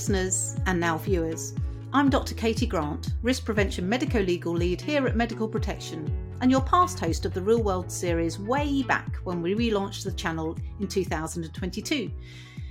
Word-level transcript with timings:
listeners 0.00 0.56
and 0.64 0.80
now 0.80 0.96
viewers. 0.96 1.52
I'm 1.92 2.08
Dr. 2.08 2.34
Katie 2.34 2.66
Grant, 2.66 3.10
Risk 3.22 3.44
Prevention 3.44 3.86
Medico 3.86 4.22
Legal 4.22 4.54
Lead 4.54 4.80
here 4.80 5.06
at 5.06 5.14
Medical 5.14 5.46
Protection, 5.46 6.10
and 6.40 6.50
your 6.50 6.62
past 6.62 6.98
host 6.98 7.26
of 7.26 7.34
the 7.34 7.42
Real 7.42 7.62
World 7.62 7.92
series 7.92 8.38
way 8.38 8.82
back 8.82 9.16
when 9.24 9.42
we 9.42 9.54
relaunched 9.54 10.04
the 10.04 10.12
channel 10.12 10.56
in 10.80 10.88
2022. 10.88 12.10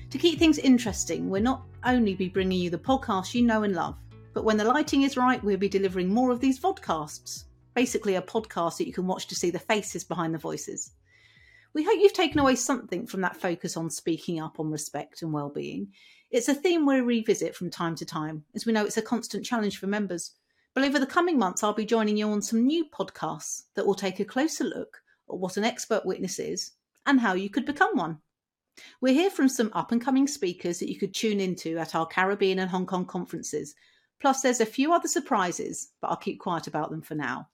To 0.10 0.18
keep 0.18 0.40
things 0.40 0.58
interesting, 0.58 1.30
we'll 1.30 1.44
not 1.44 1.66
only 1.84 2.16
be 2.16 2.30
bringing 2.30 2.60
you 2.60 2.72
the 2.72 2.80
podcasts 2.80 3.36
you 3.36 3.44
know 3.44 3.62
and 3.62 3.76
love, 3.76 4.00
but 4.34 4.44
when 4.44 4.58
the 4.58 4.66
lighting 4.66 5.04
is 5.04 5.16
right, 5.16 5.44
we'll 5.44 5.56
be 5.56 5.70
delivering 5.70 6.12
more 6.12 6.32
of 6.32 6.40
these 6.40 6.60
vodcasts. 6.60 7.44
Basically, 7.76 8.16
a 8.16 8.24
podcast 8.24 8.80
that 8.80 8.88
you 8.88 8.94
can 8.94 9.06
watch 9.06 9.28
to 9.28 9.36
see 9.36 9.52
the 9.52 9.60
faces 9.60 10.04
behind 10.04 10.34
the 10.34 10.40
voices. 10.40 10.94
We 11.76 11.84
hope 11.84 12.00
you've 12.00 12.14
taken 12.14 12.40
away 12.40 12.56
something 12.56 13.06
from 13.06 13.22
that 13.22 13.38
focus 13.38 13.78
on 13.78 13.92
speaking 13.92 14.40
up 14.40 14.60
on 14.60 14.72
respect 14.72 15.22
and 15.22 15.32
well-being. 15.32 15.90
It's 16.32 16.48
a 16.48 16.54
theme 16.54 16.86
we 16.86 17.02
revisit 17.02 17.56
from 17.56 17.72
time 17.72 17.96
to 17.96 18.06
time, 18.06 18.44
as 18.54 18.64
we 18.64 18.72
know 18.72 18.86
it's 18.86 18.98
a 18.98 19.02
constant 19.02 19.44
challenge 19.44 19.80
for 19.80 19.88
members. 19.88 20.34
But 20.76 20.84
over 20.84 21.00
the 21.00 21.08
coming 21.08 21.40
months, 21.40 21.64
I'll 21.64 21.74
be 21.74 21.86
joining 21.86 22.18
you 22.18 22.30
on 22.30 22.44
some 22.44 22.68
new 22.68 22.86
podcasts 22.86 23.64
that 23.74 23.86
will 23.86 23.96
take 23.96 24.20
a 24.20 24.26
closer 24.26 24.64
look 24.64 25.02
at 25.28 25.40
what 25.40 25.58
an 25.58 25.64
expert 25.64 26.06
witness 26.06 26.38
is 26.38 26.74
and 27.08 27.20
how 27.20 27.34
you 27.34 27.50
could 27.50 27.66
become 27.66 27.98
one. 27.98 28.20
We'll 29.02 29.16
hear 29.16 29.32
from 29.32 29.50
some 29.50 29.72
up 29.74 29.92
and 29.92 30.00
coming 30.00 30.28
speakers 30.28 30.78
that 30.80 30.90
you 30.90 31.00
could 31.00 31.16
tune 31.16 31.40
into 31.40 31.80
at 31.80 31.96
our 31.96 32.06
Caribbean 32.06 32.60
and 32.60 32.70
Hong 32.70 32.86
Kong 32.86 33.06
conferences. 33.06 33.74
Plus, 34.22 34.42
there's 34.42 34.62
a 34.62 34.68
few 34.68 34.94
other 34.94 35.08
surprises, 35.08 35.94
but 36.00 36.10
I'll 36.10 36.16
keep 36.16 36.40
quiet 36.40 36.68
about 36.68 36.92
them 36.92 37.02
for 37.02 37.16
now. 37.16 37.48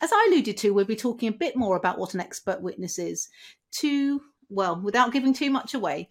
As 0.00 0.12
I 0.12 0.28
alluded 0.30 0.56
to, 0.58 0.70
we'll 0.70 0.84
be 0.84 0.94
talking 0.94 1.28
a 1.28 1.32
bit 1.32 1.56
more 1.56 1.76
about 1.76 1.98
what 1.98 2.14
an 2.14 2.20
expert 2.20 2.62
witness 2.62 3.00
is, 3.00 3.28
to, 3.78 4.20
well, 4.48 4.80
without 4.80 5.12
giving 5.12 5.34
too 5.34 5.50
much 5.50 5.74
away, 5.74 6.08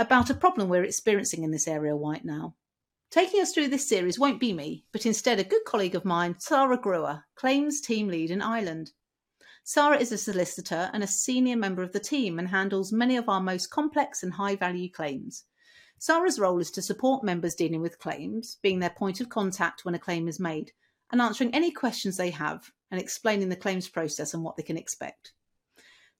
about 0.00 0.30
a 0.30 0.34
problem 0.34 0.70
we're 0.70 0.82
experiencing 0.82 1.44
in 1.44 1.50
this 1.50 1.68
area 1.68 1.94
right 1.94 2.24
now. 2.24 2.54
Taking 3.10 3.42
us 3.42 3.52
through 3.52 3.68
this 3.68 3.86
series 3.86 4.18
won't 4.18 4.40
be 4.40 4.54
me, 4.54 4.86
but 4.92 5.04
instead 5.04 5.38
a 5.38 5.44
good 5.44 5.64
colleague 5.66 5.94
of 5.94 6.06
mine, 6.06 6.36
Sara 6.38 6.78
Grewar, 6.78 7.24
claims 7.34 7.82
team 7.82 8.08
lead 8.08 8.30
in 8.30 8.40
Ireland. 8.40 8.92
Sara 9.62 9.98
is 9.98 10.10
a 10.10 10.16
solicitor 10.16 10.90
and 10.94 11.02
a 11.02 11.06
senior 11.06 11.54
member 11.54 11.82
of 11.82 11.92
the 11.92 12.00
team 12.00 12.38
and 12.38 12.48
handles 12.48 12.92
many 12.92 13.16
of 13.18 13.28
our 13.28 13.42
most 13.42 13.68
complex 13.68 14.22
and 14.22 14.32
high 14.32 14.56
value 14.56 14.90
claims. 14.90 15.44
Sara's 15.98 16.38
role 16.38 16.60
is 16.60 16.70
to 16.70 16.80
support 16.80 17.22
members 17.22 17.54
dealing 17.54 17.82
with 17.82 17.98
claims, 17.98 18.56
being 18.62 18.78
their 18.78 18.88
point 18.88 19.20
of 19.20 19.28
contact 19.28 19.84
when 19.84 19.94
a 19.94 19.98
claim 19.98 20.28
is 20.28 20.40
made, 20.40 20.72
and 21.12 21.20
answering 21.20 21.54
any 21.54 21.70
questions 21.70 22.16
they 22.16 22.30
have 22.30 22.70
and 22.90 22.98
explaining 22.98 23.50
the 23.50 23.56
claims 23.56 23.86
process 23.86 24.32
and 24.32 24.42
what 24.42 24.56
they 24.56 24.62
can 24.62 24.78
expect. 24.78 25.32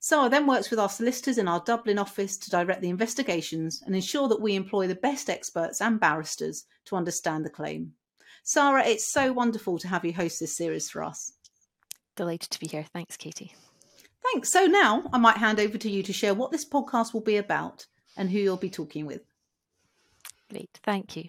Sara 0.03 0.31
then 0.31 0.47
works 0.47 0.71
with 0.71 0.81
our 0.81 0.89
solicitors 0.89 1.37
in 1.37 1.47
our 1.47 1.61
Dublin 1.61 1.99
office 1.99 2.39
to 2.39 2.51
direct 2.51 2.81
the 2.81 2.89
investigations 2.89 3.83
and 3.85 3.95
ensure 3.95 4.29
that 4.29 4.41
we 4.41 4.55
employ 4.55 4.87
the 4.87 4.95
best 4.95 5.29
experts 5.29 5.83
and 5.83 6.01
barristers 6.01 6.65
to 6.87 6.97
understand 6.97 7.45
the 7.45 7.51
claim. 7.51 7.93
Sara, 8.43 8.83
it's 8.87 9.13
so 9.13 9.31
wonderful 9.33 9.79
to 9.79 9.89
have 9.89 10.05
you 10.05 10.15
host 10.15 10.41
this 10.41 10.57
series 10.57 10.89
for 10.89 11.05
us. 11.05 11.35
Delighted 12.17 12.51
to 12.51 12.61
be 12.61 12.67
here. 12.67 12.87
Thanks, 12.95 13.19
Katie. 13.19 13.55
Thanks. 14.33 14.51
So 14.51 14.65
now 14.65 15.05
I 15.13 15.19
might 15.19 15.37
hand 15.37 15.61
over 15.61 15.77
to 15.77 15.91
you 15.91 16.03
to 16.03 16.13
share 16.15 16.35
what 16.35 16.51
this 16.51 16.69
podcast 16.69 17.13
will 17.13 17.21
be 17.21 17.37
about 17.37 17.87
and 18.17 18.31
who 18.31 18.39
you'll 18.39 18.57
be 18.57 18.71
talking 18.71 19.05
with. 19.05 19.21
Great. 20.51 20.81
Thank 20.83 21.15
you. 21.15 21.29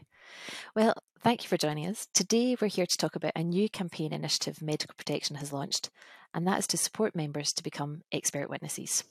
Well, 0.75 0.93
Thank 1.23 1.43
you 1.43 1.49
for 1.49 1.57
joining 1.57 1.85
us. 1.85 2.07
Today, 2.15 2.57
we're 2.59 2.67
here 2.67 2.87
to 2.87 2.97
talk 2.97 3.15
about 3.15 3.33
a 3.35 3.43
new 3.43 3.69
campaign 3.69 4.11
initiative 4.11 4.59
Medical 4.59 4.95
Protection 4.97 5.35
has 5.35 5.53
launched, 5.53 5.91
and 6.33 6.47
that 6.47 6.57
is 6.57 6.65
to 6.67 6.77
support 6.77 7.15
members 7.15 7.53
to 7.53 7.61
become 7.61 8.01
expert 8.11 8.49
witnesses. 8.49 9.03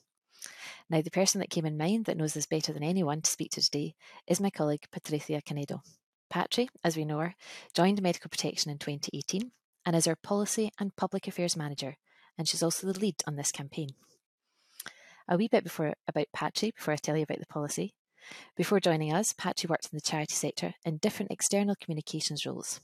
Now, 0.90 1.02
the 1.02 1.12
person 1.12 1.38
that 1.38 1.50
came 1.50 1.64
in 1.64 1.78
mind 1.78 2.06
that 2.06 2.16
knows 2.16 2.34
this 2.34 2.46
better 2.46 2.72
than 2.72 2.82
anyone 2.82 3.22
to 3.22 3.30
speak 3.30 3.52
to 3.52 3.62
today 3.62 3.94
is 4.26 4.40
my 4.40 4.50
colleague 4.50 4.88
Patricia 4.90 5.40
Canedo. 5.40 5.82
Patri, 6.28 6.68
as 6.82 6.96
we 6.96 7.04
know 7.04 7.18
her, 7.18 7.36
joined 7.74 8.02
Medical 8.02 8.28
Protection 8.28 8.72
in 8.72 8.78
2018 8.78 9.52
and 9.86 9.94
is 9.94 10.08
our 10.08 10.16
Policy 10.16 10.72
and 10.80 10.96
Public 10.96 11.28
Affairs 11.28 11.56
Manager, 11.56 11.96
and 12.36 12.48
she's 12.48 12.64
also 12.64 12.88
the 12.88 12.98
lead 12.98 13.22
on 13.24 13.36
this 13.36 13.52
campaign. 13.52 13.90
A 15.28 15.36
wee 15.36 15.46
bit 15.46 15.62
before 15.62 15.94
about 16.08 16.26
Patri 16.34 16.72
before 16.72 16.94
I 16.94 16.96
tell 16.96 17.16
you 17.16 17.22
about 17.22 17.38
the 17.38 17.46
policy. 17.46 17.94
Before 18.56 18.80
joining 18.80 19.12
us, 19.12 19.32
Patri 19.32 19.68
worked 19.68 19.88
in 19.92 19.96
the 19.96 20.00
charity 20.00 20.34
sector 20.34 20.74
in 20.84 20.98
different 20.98 21.30
external 21.30 21.76
communications 21.80 22.44
roles. 22.44 22.80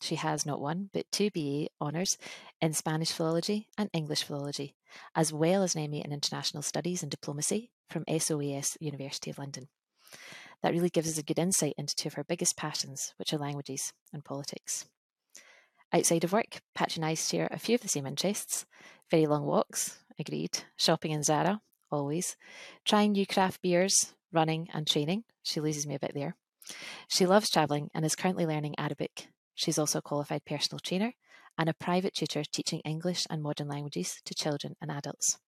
She 0.00 0.14
has 0.14 0.46
not 0.46 0.60
one, 0.60 0.90
but 0.92 1.10
two 1.10 1.30
BA 1.30 1.68
honours 1.80 2.18
in 2.60 2.72
Spanish 2.72 3.10
philology 3.10 3.66
and 3.76 3.90
English 3.92 4.22
philology, 4.22 4.74
as 5.14 5.32
well 5.32 5.62
as 5.62 5.74
an 5.74 5.90
MA 5.90 5.98
in 5.98 6.12
International 6.12 6.62
Studies 6.62 7.02
and 7.02 7.10
Diplomacy 7.10 7.70
from 7.90 8.04
SOAS 8.08 8.76
University 8.80 9.30
of 9.30 9.38
London. 9.38 9.68
That 10.62 10.72
really 10.72 10.90
gives 10.90 11.08
us 11.08 11.18
a 11.18 11.22
good 11.22 11.38
insight 11.38 11.74
into 11.76 11.94
two 11.94 12.08
of 12.08 12.14
her 12.14 12.24
biggest 12.24 12.56
passions, 12.56 13.14
which 13.16 13.32
are 13.32 13.38
languages 13.38 13.92
and 14.12 14.24
politics. 14.24 14.86
Outside 15.92 16.24
of 16.24 16.32
work, 16.32 16.60
Patri 16.74 17.00
and 17.00 17.06
I 17.06 17.14
share 17.14 17.48
a 17.50 17.58
few 17.58 17.74
of 17.74 17.80
the 17.80 17.88
same 17.88 18.06
interests 18.06 18.66
very 19.10 19.26
long 19.26 19.46
walks, 19.46 19.98
agreed, 20.18 20.64
shopping 20.76 21.12
in 21.12 21.22
Zara, 21.22 21.62
always, 21.90 22.36
trying 22.84 23.12
new 23.12 23.26
craft 23.26 23.62
beers, 23.62 24.12
running, 24.32 24.68
and 24.72 24.86
training. 24.86 25.24
She 25.42 25.60
loses 25.60 25.86
me 25.86 25.94
a 25.94 25.98
bit 25.98 26.12
there. 26.14 26.36
She 27.08 27.26
loves 27.26 27.50
travelling 27.50 27.90
and 27.94 28.04
is 28.04 28.14
currently 28.14 28.46
learning 28.46 28.74
Arabic. 28.78 29.28
She's 29.54 29.78
also 29.78 29.98
a 29.98 30.02
qualified 30.02 30.44
personal 30.44 30.78
trainer 30.80 31.14
and 31.56 31.68
a 31.68 31.74
private 31.74 32.14
tutor 32.14 32.44
teaching 32.44 32.80
English 32.84 33.26
and 33.28 33.42
modern 33.42 33.68
languages 33.68 34.20
to 34.24 34.34
children 34.34 34.76
and 34.80 34.90
adults. 34.90 35.38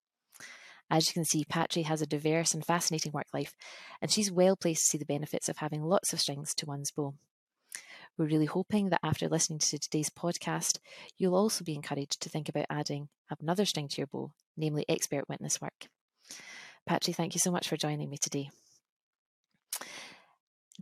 As 0.90 1.06
you 1.06 1.14
can 1.14 1.24
see, 1.24 1.44
Patri 1.44 1.82
has 1.82 2.02
a 2.02 2.06
diverse 2.06 2.52
and 2.52 2.66
fascinating 2.66 3.12
work 3.12 3.28
life, 3.32 3.54
and 4.02 4.10
she's 4.10 4.32
well 4.32 4.56
placed 4.56 4.82
to 4.82 4.88
see 4.88 4.98
the 4.98 5.04
benefits 5.04 5.48
of 5.48 5.58
having 5.58 5.84
lots 5.84 6.12
of 6.12 6.20
strings 6.20 6.52
to 6.54 6.66
one's 6.66 6.90
bow. 6.90 7.14
We're 8.18 8.26
really 8.26 8.46
hoping 8.46 8.88
that 8.88 9.00
after 9.02 9.28
listening 9.28 9.60
to 9.60 9.78
today's 9.78 10.10
podcast, 10.10 10.78
you'll 11.16 11.36
also 11.36 11.64
be 11.64 11.76
encouraged 11.76 12.20
to 12.20 12.28
think 12.28 12.48
about 12.48 12.66
adding 12.68 13.08
another 13.40 13.64
string 13.64 13.86
to 13.88 13.98
your 13.98 14.08
bow, 14.08 14.32
namely 14.56 14.84
expert 14.88 15.28
witness 15.28 15.60
work. 15.60 15.86
Patri, 16.86 17.12
thank 17.12 17.34
you 17.34 17.40
so 17.40 17.52
much 17.52 17.68
for 17.68 17.76
joining 17.76 18.10
me 18.10 18.18
today. 18.18 18.50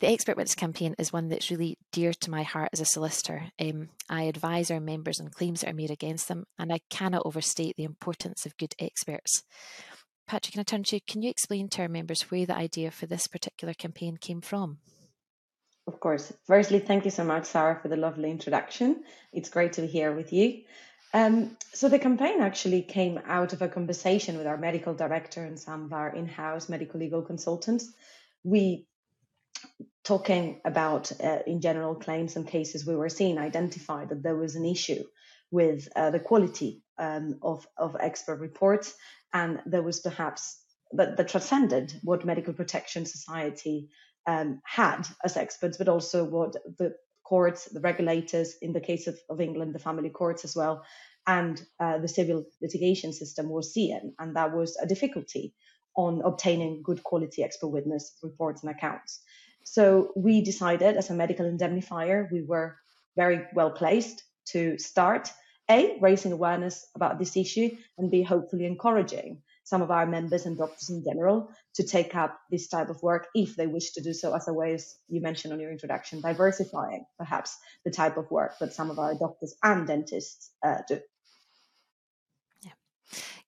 The 0.01 0.07
Expert 0.07 0.37
Witness 0.37 0.55
campaign 0.55 0.95
is 0.97 1.13
one 1.13 1.29
that's 1.29 1.51
really 1.51 1.77
dear 1.91 2.13
to 2.13 2.31
my 2.31 2.45
heart 2.45 2.71
as 2.73 2.81
a 2.81 2.85
solicitor. 2.85 3.47
Um, 3.61 3.89
I 4.09 4.23
advise 4.23 4.71
our 4.71 4.79
members 4.79 5.19
on 5.19 5.29
claims 5.31 5.63
that 5.63 5.71
are 5.71 5.75
made 5.75 5.91
against 5.91 6.29
them, 6.29 6.45
and 6.57 6.73
I 6.73 6.79
cannot 6.89 7.23
overstate 7.25 7.75
the 7.77 7.83
importance 7.83 8.47
of 8.47 8.57
good 8.59 8.75
experts. 8.79 9.43
Patri, 10.29 10.53
can 10.53 10.61
I 10.61 10.63
turn 10.63 10.85
to 10.85 10.97
you? 10.97 11.01
Can 11.09 11.23
you 11.23 11.31
explain 11.31 11.69
to 11.71 11.83
our 11.83 11.89
members 11.89 12.23
where 12.31 12.47
the 12.47 12.55
idea 12.55 12.93
for 12.93 13.07
this 13.07 13.27
particular 13.27 13.75
campaign 13.75 14.17
came 14.21 14.41
from? 14.41 14.79
Of 15.89 15.99
course. 15.99 16.33
Firstly, 16.47 16.79
thank 16.79 17.05
you 17.05 17.11
so 17.11 17.25
much, 17.25 17.47
Sara, 17.47 17.81
for 17.83 17.89
the 17.89 17.97
lovely 17.97 18.31
introduction. 18.31 19.03
It's 19.33 19.51
great 19.51 19.73
to 19.73 19.81
be 19.81 19.89
here 19.89 20.15
with 20.15 20.33
you. 20.33 20.63
Um, 21.13 21.57
so 21.75 21.89
the 21.89 21.99
campaign 21.99 22.41
actually 22.41 22.83
came 22.83 23.19
out 23.27 23.53
of 23.53 23.63
a 23.63 23.69
conversation 23.69 24.39
with 24.39 24.47
our 24.47 24.59
medical 24.59 24.95
director 24.95 25.43
and 25.43 25.59
some 25.59 25.87
of 25.87 25.93
our 25.93 26.15
in-house 26.15 26.69
medical 26.69 27.01
legal 27.01 27.23
consultants. 27.23 27.93
We 28.45 28.87
talking 30.05 30.61
about, 30.65 31.13
uh, 31.23 31.41
in 31.47 31.61
general, 31.61 31.95
claims 31.95 32.37
and 32.37 32.47
cases 32.47 32.87
we 32.87 32.97
were 32.97 33.09
seeing, 33.09 33.39
identified 33.39 34.09
that 34.09 34.23
there 34.23 34.37
was 34.37 34.57
an 34.57 34.65
issue 34.65 35.05
with 35.51 35.89
uh, 35.97 36.11
the 36.11 36.21
quality 36.21 36.83
um, 36.99 37.39
of, 37.43 37.67
of 37.77 37.97
expert 38.01 38.41
reports, 38.41 38.95
and 39.33 39.61
there 39.67 39.83
was 39.83 40.01
perhaps 40.01 40.61
that, 40.93 41.17
that 41.17 41.29
transcended 41.29 41.93
what 42.03 42.25
Medical 42.25 42.55
Protection 42.55 43.07
Society 43.07 43.89
um, 44.27 44.61
had 44.65 45.07
as 45.25 45.37
experts, 45.37 45.77
but 45.79 45.89
also 45.89 46.25
what 46.25 46.55
the 46.79 46.95
courts, 47.25 47.67
the 47.67 47.81
regulators, 47.81 48.55
in 48.63 48.73
the 48.73 48.81
case 48.81 49.07
of, 49.07 49.19
of 49.29 49.41
England, 49.41 49.75
the 49.75 49.79
family 49.79 50.11
courts 50.11 50.45
as 50.45 50.57
well, 50.57 50.85
and 51.27 51.63
uh, 51.79 51.99
the 51.99 52.09
civil 52.09 52.45
litigation 52.63 53.13
system 53.13 53.51
was 53.51 53.73
seeing, 53.75 54.15
and 54.19 54.37
that 54.37 54.55
was 54.55 54.79
a 54.83 54.87
difficulty 54.87 55.55
on 55.97 56.23
obtaining 56.25 56.83
good 56.83 57.03
quality 57.03 57.43
expert 57.43 57.69
witness 57.69 58.17
reports 58.23 58.63
and 58.63 58.71
accounts. 58.71 59.21
So 59.71 60.13
we 60.17 60.43
decided 60.43 60.97
as 60.97 61.11
a 61.11 61.15
medical 61.15 61.45
indemnifier, 61.45 62.29
we 62.33 62.43
were 62.43 62.77
very 63.17 63.47
well 63.55 63.71
placed 63.71 64.23
to 64.53 64.79
start 64.79 65.31
A, 65.71 65.99
raising 66.01 66.33
awareness 66.33 66.87
about 66.95 67.19
this 67.19 67.37
issue, 67.37 67.77
and 67.99 68.11
B, 68.11 68.23
hopefully 68.23 68.65
encouraging 68.65 69.43
some 69.65 69.83
of 69.83 69.91
our 69.91 70.07
members 70.07 70.47
and 70.47 70.57
doctors 70.57 70.89
in 70.89 71.05
general 71.05 71.51
to 71.75 71.83
take 71.83 72.15
up 72.15 72.41
this 72.51 72.69
type 72.69 72.89
of 72.89 73.03
work 73.03 73.29
if 73.35 73.57
they 73.57 73.67
wish 73.67 73.93
to 73.93 74.01
do 74.01 74.15
so 74.15 74.35
as 74.35 74.49
a 74.49 74.55
way, 74.55 74.73
as 74.73 74.97
you 75.09 75.21
mentioned 75.21 75.53
on 75.53 75.61
your 75.61 75.71
introduction, 75.71 76.23
diversifying 76.23 77.05
perhaps 77.19 77.55
the 77.85 77.91
type 77.91 78.17
of 78.17 78.31
work 78.31 78.59
that 78.61 78.73
some 78.73 78.91
of 78.91 78.99
our 78.99 79.15
doctors 79.19 79.55
and 79.63 79.87
dentists 79.87 80.51
uh, 80.65 80.79
do. 80.89 80.99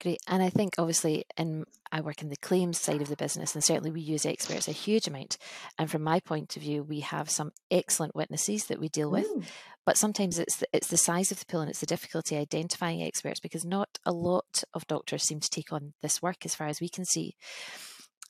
Great. 0.00 0.20
And 0.26 0.42
I 0.42 0.48
think 0.48 0.76
obviously 0.78 1.24
in 1.36 1.64
I 1.92 2.00
work 2.00 2.22
in 2.22 2.30
the 2.30 2.36
claims 2.36 2.80
side 2.80 3.02
of 3.02 3.08
the 3.08 3.16
business 3.16 3.54
and 3.54 3.62
certainly 3.62 3.90
we 3.90 4.00
use 4.00 4.24
experts 4.24 4.66
a 4.66 4.72
huge 4.72 5.06
amount. 5.06 5.36
And 5.78 5.90
from 5.90 6.02
my 6.02 6.20
point 6.20 6.56
of 6.56 6.62
view, 6.62 6.82
we 6.82 7.00
have 7.00 7.28
some 7.28 7.50
excellent 7.70 8.14
witnesses 8.14 8.66
that 8.66 8.80
we 8.80 8.88
deal 8.88 9.10
with. 9.10 9.28
Mm. 9.28 9.44
But 9.84 9.98
sometimes 9.98 10.38
it's 10.38 10.56
the, 10.56 10.66
it's 10.72 10.88
the 10.88 10.96
size 10.96 11.30
of 11.30 11.38
the 11.38 11.46
pool 11.46 11.60
and 11.60 11.68
it's 11.68 11.80
the 11.80 11.86
difficulty 11.86 12.36
identifying 12.36 13.02
experts 13.02 13.40
because 13.40 13.64
not 13.64 13.98
a 14.06 14.12
lot 14.12 14.62
of 14.72 14.86
doctors 14.86 15.24
seem 15.24 15.40
to 15.40 15.50
take 15.50 15.72
on 15.72 15.92
this 16.00 16.22
work 16.22 16.46
as 16.46 16.54
far 16.54 16.68
as 16.68 16.80
we 16.80 16.88
can 16.88 17.04
see. 17.04 17.34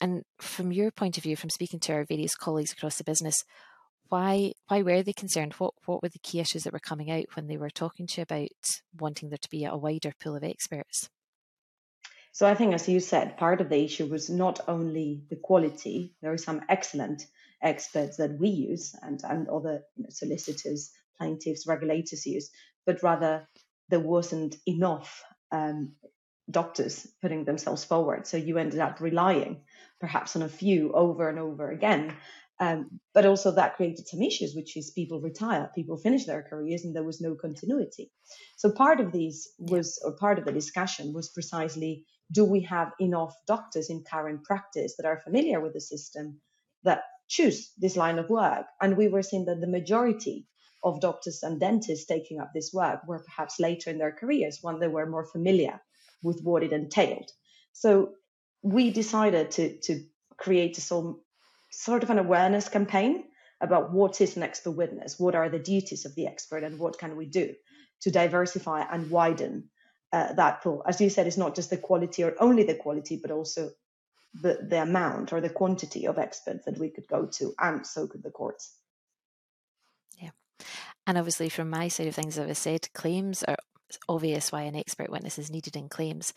And 0.01 0.23
from 0.41 0.73
your 0.73 0.91
point 0.91 1.19
of 1.19 1.25
view, 1.25 1.37
from 1.37 1.51
speaking 1.51 1.79
to 1.81 1.93
our 1.93 2.05
various 2.05 2.35
colleagues 2.35 2.73
across 2.73 2.97
the 2.97 3.05
business, 3.05 3.45
why 4.09 4.53
why 4.67 4.83
were 4.83 5.03
they 5.03 5.13
concerned? 5.13 5.53
What 5.55 5.75
what 5.85 6.03
were 6.03 6.09
the 6.09 6.19
key 6.19 6.41
issues 6.41 6.65
that 6.65 6.73
were 6.73 6.81
coming 6.81 7.11
out 7.13 7.27
when 7.35 7.47
they 7.47 7.57
were 7.57 7.71
talking 7.71 8.09
to 8.09 8.21
you 8.21 8.23
about 8.23 8.49
wanting 8.99 9.29
there 9.29 9.39
to 9.39 9.51
be 9.51 9.65
a 9.65 9.77
wider 9.77 10.13
pool 10.21 10.35
of 10.35 10.43
experts? 10.43 11.11
So 12.33 12.47
I 12.47 12.55
think, 12.55 12.75
as 12.75 12.89
you 12.89 13.01
said, 13.01 13.37
part 13.37 13.61
of 13.61 13.69
the 13.69 13.85
issue 13.85 14.07
was 14.07 14.31
not 14.31 14.61
only 14.69 15.25
the 15.31 15.37
quality. 15.37 16.15
There 16.23 16.33
are 16.33 16.39
some 16.39 16.63
excellent 16.69 17.27
experts 17.63 18.17
that 18.17 18.39
we 18.39 18.49
use 18.49 18.95
and, 19.03 19.21
and 19.25 19.49
other 19.49 19.83
you 19.97 20.05
know, 20.05 20.11
solicitors, 20.11 20.91
plaintiffs, 21.19 21.67
regulators 21.67 22.25
use, 22.25 22.51
but 22.87 23.03
rather 23.03 23.47
there 23.89 24.01
wasn't 24.01 24.57
enough 24.67 25.23
um, 25.53 25.93
doctors 26.51 27.07
putting 27.21 27.45
themselves 27.45 27.85
forward. 27.85 28.27
So 28.27 28.37
you 28.37 28.59
ended 28.59 28.81
up 28.81 29.01
relying 29.01 29.63
perhaps 30.01 30.37
on 30.37 30.43
a 30.43 30.49
few 30.49 30.93
over 30.93 31.29
and 31.29 31.39
over 31.39 31.71
again. 31.71 32.17
Um, 32.61 33.01
but 33.15 33.25
also 33.25 33.53
that 33.53 33.77
created 33.77 34.07
some 34.07 34.21
issues, 34.21 34.55
which 34.55 34.77
is 34.77 34.91
people 34.91 35.21
retire, 35.21 35.71
people 35.75 35.97
finish 35.97 36.27
their 36.27 36.43
careers, 36.43 36.85
and 36.85 36.95
there 36.95 37.03
was 37.03 37.21
no 37.21 37.35
continuity. 37.35 38.11
So 38.57 38.71
part 38.71 39.01
of 39.01 39.13
these 39.13 39.49
was, 39.59 39.99
or 40.05 40.13
part 40.13 40.39
of 40.39 40.45
the 40.45 40.53
discussion 40.53 41.15
was 41.15 41.31
precisely, 41.31 42.05
do 42.33 42.45
we 42.45 42.61
have 42.63 42.93
enough 43.01 43.35
doctors 43.47 43.91
in 43.91 44.05
current 44.05 44.45
practice 44.45 44.97
that 44.97 45.07
are 45.07 45.21
familiar 45.21 45.61
with 45.61 45.73
the 45.73 45.81
system 45.81 46.41
that 46.85 47.03
choose 47.29 47.73
this 47.79 47.97
line 47.97 48.19
of 48.19 48.31
work? 48.31 48.67
And 48.81 48.97
we 48.97 49.09
were 49.09 49.23
seeing 49.23 49.47
that 49.47 49.61
the 49.61 49.67
majority 49.67 50.47
of 50.83 51.01
doctors 51.01 51.43
and 51.43 51.61
dentists 51.61 52.07
taking 52.07 52.41
up 52.41 52.53
this 52.55 52.73
work 52.73 53.07
were 53.07 53.19
perhaps 53.19 53.61
later 53.61 53.91
in 53.91 53.99
their 53.99 54.13
careers 54.13 54.59
when 54.63 54.79
they 54.79 54.89
were 54.89 55.07
more 55.07 55.25
familiar 55.25 55.81
with 56.23 56.41
what 56.43 56.63
it 56.63 56.73
entailed. 56.73 57.31
So 57.73 58.13
we 58.63 58.91
decided 58.91 59.51
to, 59.53 59.79
to 59.81 60.05
create 60.37 60.77
some 60.77 61.21
sort 61.71 62.03
of 62.03 62.11
an 62.11 62.19
awareness 62.19 62.69
campaign 62.69 63.25
about 63.61 63.93
what 63.93 64.21
is 64.21 64.37
an 64.37 64.43
expert 64.43 64.73
witness, 64.73 65.19
what 65.19 65.35
are 65.35 65.49
the 65.49 65.59
duties 65.59 66.07
of 66.07 66.15
the 66.15 66.27
expert, 66.27 66.65
and 66.65 66.79
what 66.79 66.99
can 66.99 67.17
we 67.17 67.27
do 67.27 67.55
to 68.03 68.11
diversify 68.11 68.85
and 68.91 69.11
widen 69.11 69.69
uh, 70.13 70.33
that 70.35 70.63
pool. 70.63 70.83
As 70.87 71.01
you 71.01 71.11
said, 71.11 71.27
it's 71.27 71.37
not 71.37 71.55
just 71.55 71.71
the 71.71 71.77
quality 71.77 72.25
or 72.25 72.35
only 72.41 72.65
the 72.65 72.75
quality, 72.75 73.17
but 73.17 73.31
also 73.31 73.71
the, 74.35 74.59
the 74.63 74.83
amount 74.83 75.33
or 75.33 75.41
the 75.41 75.51
quantity 75.51 76.07
of 76.07 76.19
experts 76.19 76.65
that 76.65 76.79
we 76.79 76.89
could 76.89 77.07
go 77.09 77.27
to, 77.27 77.53
and 77.59 77.87
so 77.87 78.07
could 78.07 78.23
the 78.23 78.31
courts. 78.31 78.77
Yeah. 80.19 80.31
And 81.07 81.19
obviously, 81.19 81.49
from 81.49 81.71
my 81.71 81.89
side 81.89 82.07
of 82.07 82.15
things, 82.15 82.39
as 82.39 82.49
I 82.49 82.53
said, 82.53 82.93
claims 82.93 83.43
are 83.45 83.57
obvious 84.09 84.53
why 84.53 84.63
an 84.63 84.77
expert 84.77 85.11
witness 85.11 85.39
is 85.39 85.51
needed 85.51 85.77
in 85.77 85.89
claims. 85.89 86.33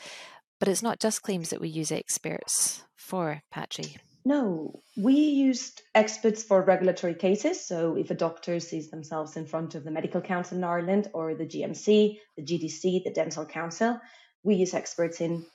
But 0.59 0.69
it's 0.69 0.83
not 0.83 0.99
just 0.99 1.23
claims 1.23 1.49
that 1.49 1.61
we 1.61 1.67
use 1.67 1.91
experts 1.91 2.83
for, 2.95 3.41
Patri. 3.51 3.97
No, 4.25 4.81
we 4.95 5.13
used 5.13 5.81
experts 5.93 6.43
for 6.43 6.61
regulatory 6.61 7.15
cases. 7.15 7.65
So 7.65 7.97
if 7.97 8.09
a 8.09 8.15
doctor 8.15 8.59
sees 8.59 8.89
themselves 8.89 9.35
in 9.35 9.45
front 9.45 9.75
of 9.75 9.83
the 9.83 9.91
Medical 9.91 10.21
Council 10.21 10.57
in 10.57 10.63
Ireland 10.63 11.09
or 11.13 11.35
the 11.35 11.45
GMC, 11.45 12.19
the 12.37 12.43
GDC, 12.43 13.03
the 13.03 13.11
Dental 13.11 13.45
Council, 13.45 13.99
we 14.43 14.55
use 14.55 14.73
experts 14.73 15.19
in 15.19 15.45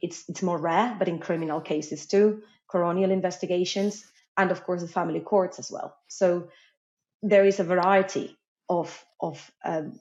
it's 0.00 0.24
it's 0.28 0.42
more 0.42 0.58
rare, 0.58 0.96
but 0.98 1.08
in 1.08 1.18
criminal 1.18 1.60
cases 1.60 2.06
too, 2.06 2.42
coronial 2.68 3.10
investigations, 3.10 4.04
and 4.36 4.50
of 4.50 4.64
course 4.64 4.82
the 4.82 4.88
family 4.88 5.20
courts 5.20 5.58
as 5.58 5.70
well. 5.70 5.96
So 6.08 6.48
there 7.22 7.44
is 7.44 7.60
a 7.60 7.64
variety 7.64 8.36
of 8.68 9.04
of 9.20 9.50
um, 9.64 10.00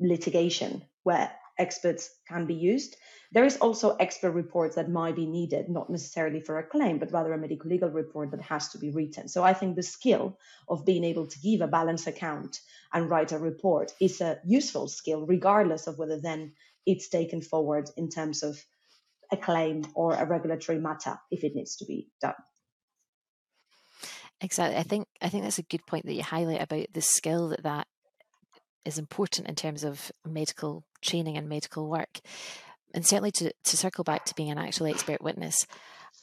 litigation 0.00 0.82
where 1.02 1.30
experts 1.58 2.10
can 2.28 2.46
be 2.46 2.54
used. 2.54 2.96
There 3.34 3.44
is 3.44 3.56
also 3.56 3.96
expert 3.96 4.30
reports 4.30 4.76
that 4.76 4.88
might 4.88 5.16
be 5.16 5.26
needed, 5.26 5.68
not 5.68 5.90
necessarily 5.90 6.40
for 6.40 6.56
a 6.56 6.62
claim, 6.62 6.98
but 6.98 7.10
rather 7.10 7.32
a 7.32 7.38
medical 7.38 7.68
legal 7.68 7.90
report 7.90 8.30
that 8.30 8.40
has 8.42 8.68
to 8.68 8.78
be 8.78 8.90
written. 8.90 9.26
So 9.26 9.42
I 9.42 9.52
think 9.52 9.74
the 9.74 9.82
skill 9.82 10.38
of 10.68 10.86
being 10.86 11.02
able 11.02 11.26
to 11.26 11.40
give 11.40 11.60
a 11.60 11.66
balance 11.66 12.06
account 12.06 12.60
and 12.92 13.10
write 13.10 13.32
a 13.32 13.38
report 13.38 13.92
is 14.00 14.20
a 14.20 14.38
useful 14.46 14.86
skill, 14.86 15.26
regardless 15.26 15.88
of 15.88 15.98
whether 15.98 16.20
then 16.20 16.52
it's 16.86 17.08
taken 17.08 17.42
forward 17.42 17.90
in 17.96 18.08
terms 18.08 18.44
of 18.44 18.64
a 19.32 19.36
claim 19.36 19.84
or 19.96 20.14
a 20.14 20.24
regulatory 20.24 20.78
matter 20.78 21.18
if 21.32 21.42
it 21.42 21.56
needs 21.56 21.74
to 21.76 21.86
be 21.86 22.08
done. 22.20 22.34
Exactly. 24.40 24.76
I 24.76 24.84
think 24.84 25.08
I 25.20 25.28
think 25.28 25.42
that's 25.42 25.58
a 25.58 25.62
good 25.62 25.84
point 25.86 26.06
that 26.06 26.14
you 26.14 26.22
highlight 26.22 26.62
about 26.62 26.86
the 26.92 27.02
skill 27.02 27.48
that 27.48 27.64
that 27.64 27.88
is 28.84 28.98
important 28.98 29.48
in 29.48 29.54
terms 29.54 29.82
of 29.82 30.12
medical 30.24 30.84
training 31.02 31.36
and 31.36 31.48
medical 31.48 31.88
work. 31.88 32.20
And 32.94 33.04
certainly 33.04 33.32
to, 33.32 33.52
to 33.52 33.76
circle 33.76 34.04
back 34.04 34.24
to 34.26 34.34
being 34.34 34.50
an 34.50 34.58
actual 34.58 34.86
expert 34.86 35.20
witness, 35.20 35.66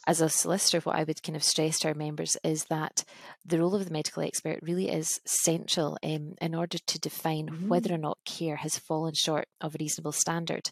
as 0.07 0.19
a 0.19 0.29
solicitor, 0.29 0.79
what 0.79 0.95
I 0.95 1.03
would 1.03 1.21
kind 1.21 1.35
of 1.35 1.43
stress 1.43 1.79
to 1.79 1.89
our 1.89 1.93
members 1.93 2.35
is 2.43 2.65
that 2.65 3.03
the 3.45 3.59
role 3.59 3.75
of 3.75 3.85
the 3.85 3.93
medical 3.93 4.23
expert 4.23 4.59
really 4.63 4.89
is 4.89 5.19
central 5.25 5.97
um, 6.03 6.33
in 6.41 6.55
order 6.55 6.77
to 6.87 6.99
define 6.99 7.47
mm-hmm. 7.47 7.67
whether 7.67 7.93
or 7.93 7.99
not 7.99 8.17
care 8.25 8.55
has 8.57 8.79
fallen 8.79 9.13
short 9.13 9.47
of 9.59 9.75
a 9.75 9.77
reasonable 9.79 10.11
standard. 10.11 10.69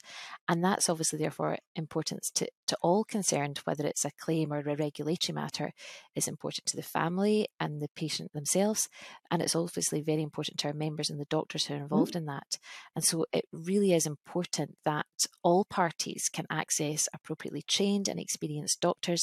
And 0.48 0.64
that's 0.64 0.90
obviously, 0.90 1.20
therefore, 1.20 1.58
important 1.76 2.24
to, 2.36 2.48
to 2.68 2.78
all 2.82 3.04
concerned, 3.04 3.60
whether 3.66 3.86
it's 3.86 4.04
a 4.04 4.12
claim 4.20 4.52
or 4.52 4.60
a 4.60 4.76
regulatory 4.76 5.36
matter, 5.36 5.74
is 6.16 6.28
important 6.28 6.66
to 6.68 6.76
the 6.76 6.82
family 6.82 7.48
and 7.60 7.82
the 7.82 7.90
patient 7.96 8.34
themselves. 8.34 8.90
And 9.30 9.44
it's 9.44 9.56
obviously 9.56 10.02
very 10.02 10.24
important 10.24 10.58
to 10.60 10.70
our 10.70 10.74
members 10.74 11.10
and 11.10 11.20
the 11.20 11.26
doctors 11.26 11.66
who 11.66 11.76
are 11.76 11.78
mm-hmm. 11.78 11.84
involved 11.84 12.12
mm-hmm. 12.12 12.20
in 12.20 12.26
that. 12.26 12.58
And 12.96 13.06
so 13.06 13.26
it 13.32 13.46
really 13.54 13.94
is 13.94 14.08
important 14.08 14.78
that 14.86 15.06
all 15.44 15.66
parties 15.66 16.30
can 16.34 16.48
access 16.50 17.08
appropriately 17.14 17.62
trained 17.62 18.08
and 18.08 18.20
experienced 18.20 18.82
doctors 18.82 19.19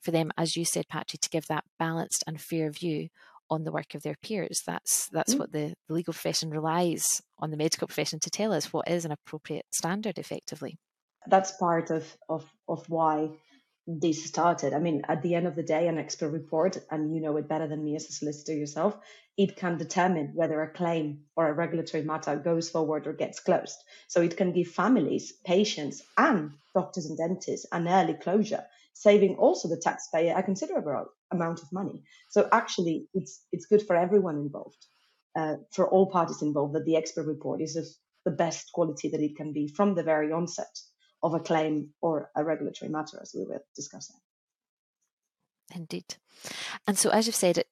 for 0.00 0.10
them, 0.10 0.30
as 0.36 0.56
you 0.56 0.64
said, 0.64 0.88
Patri, 0.88 1.18
to 1.20 1.28
give 1.28 1.46
that 1.48 1.64
balanced 1.78 2.24
and 2.26 2.40
fair 2.40 2.70
view 2.70 3.08
on 3.50 3.64
the 3.64 3.72
work 3.72 3.94
of 3.94 4.02
their 4.02 4.16
peers. 4.22 4.62
That's 4.66 5.08
that's 5.10 5.34
mm. 5.34 5.38
what 5.40 5.52
the, 5.52 5.74
the 5.88 5.94
legal 5.94 6.12
profession 6.12 6.50
relies 6.50 7.04
on 7.38 7.50
the 7.50 7.56
medical 7.56 7.86
profession 7.86 8.20
to 8.20 8.30
tell 8.30 8.52
us 8.52 8.72
what 8.72 8.88
is 8.88 9.04
an 9.04 9.12
appropriate 9.12 9.66
standard 9.72 10.18
effectively. 10.18 10.78
That's 11.26 11.52
part 11.52 11.90
of, 11.90 12.16
of, 12.28 12.44
of 12.68 12.88
why 12.88 13.30
this 13.86 14.24
started. 14.24 14.72
I 14.72 14.78
mean, 14.78 15.02
at 15.08 15.22
the 15.22 15.34
end 15.34 15.46
of 15.46 15.56
the 15.56 15.62
day, 15.62 15.88
an 15.88 15.98
expert 15.98 16.30
report, 16.30 16.78
and 16.90 17.14
you 17.14 17.20
know 17.20 17.36
it 17.36 17.48
better 17.48 17.66
than 17.66 17.84
me 17.84 17.96
as 17.96 18.08
a 18.08 18.12
solicitor 18.12 18.54
yourself, 18.54 18.96
it 19.36 19.56
can 19.56 19.78
determine 19.78 20.32
whether 20.34 20.60
a 20.60 20.72
claim 20.72 21.24
or 21.36 21.48
a 21.48 21.52
regulatory 21.52 22.02
matter 22.02 22.36
goes 22.36 22.70
forward 22.70 23.06
or 23.06 23.12
gets 23.12 23.40
closed. 23.40 23.76
So 24.08 24.20
it 24.20 24.36
can 24.36 24.52
give 24.52 24.68
families, 24.68 25.32
patients, 25.44 26.02
and 26.16 26.52
doctors 26.74 27.06
and 27.06 27.18
dentists 27.18 27.66
an 27.72 27.88
early 27.88 28.14
closure 28.14 28.64
saving 28.94 29.36
also 29.36 29.68
the 29.68 29.76
taxpayer 29.76 30.34
a 30.36 30.42
considerable 30.42 31.06
amount 31.30 31.60
of 31.60 31.72
money. 31.72 32.02
So 32.30 32.48
actually, 32.52 33.08
it's 33.12 33.44
it's 33.52 33.66
good 33.66 33.82
for 33.86 33.96
everyone 33.96 34.36
involved, 34.36 34.86
uh, 35.36 35.56
for 35.72 35.88
all 35.88 36.10
parties 36.10 36.42
involved, 36.42 36.74
that 36.74 36.86
the 36.86 36.96
expert 36.96 37.26
report 37.26 37.60
is 37.60 37.76
of 37.76 37.84
the 38.24 38.30
best 38.30 38.72
quality 38.72 39.10
that 39.10 39.20
it 39.20 39.36
can 39.36 39.52
be 39.52 39.68
from 39.68 39.94
the 39.94 40.02
very 40.02 40.32
onset 40.32 40.78
of 41.22 41.34
a 41.34 41.40
claim 41.40 41.90
or 42.00 42.30
a 42.36 42.44
regulatory 42.44 42.90
matter, 42.90 43.18
as 43.20 43.34
we 43.34 43.44
were 43.44 43.62
discussing. 43.76 44.16
Indeed. 45.74 46.16
And 46.86 46.98
so, 46.98 47.10
as 47.10 47.26
you've 47.26 47.34
said, 47.34 47.58
it, 47.58 47.68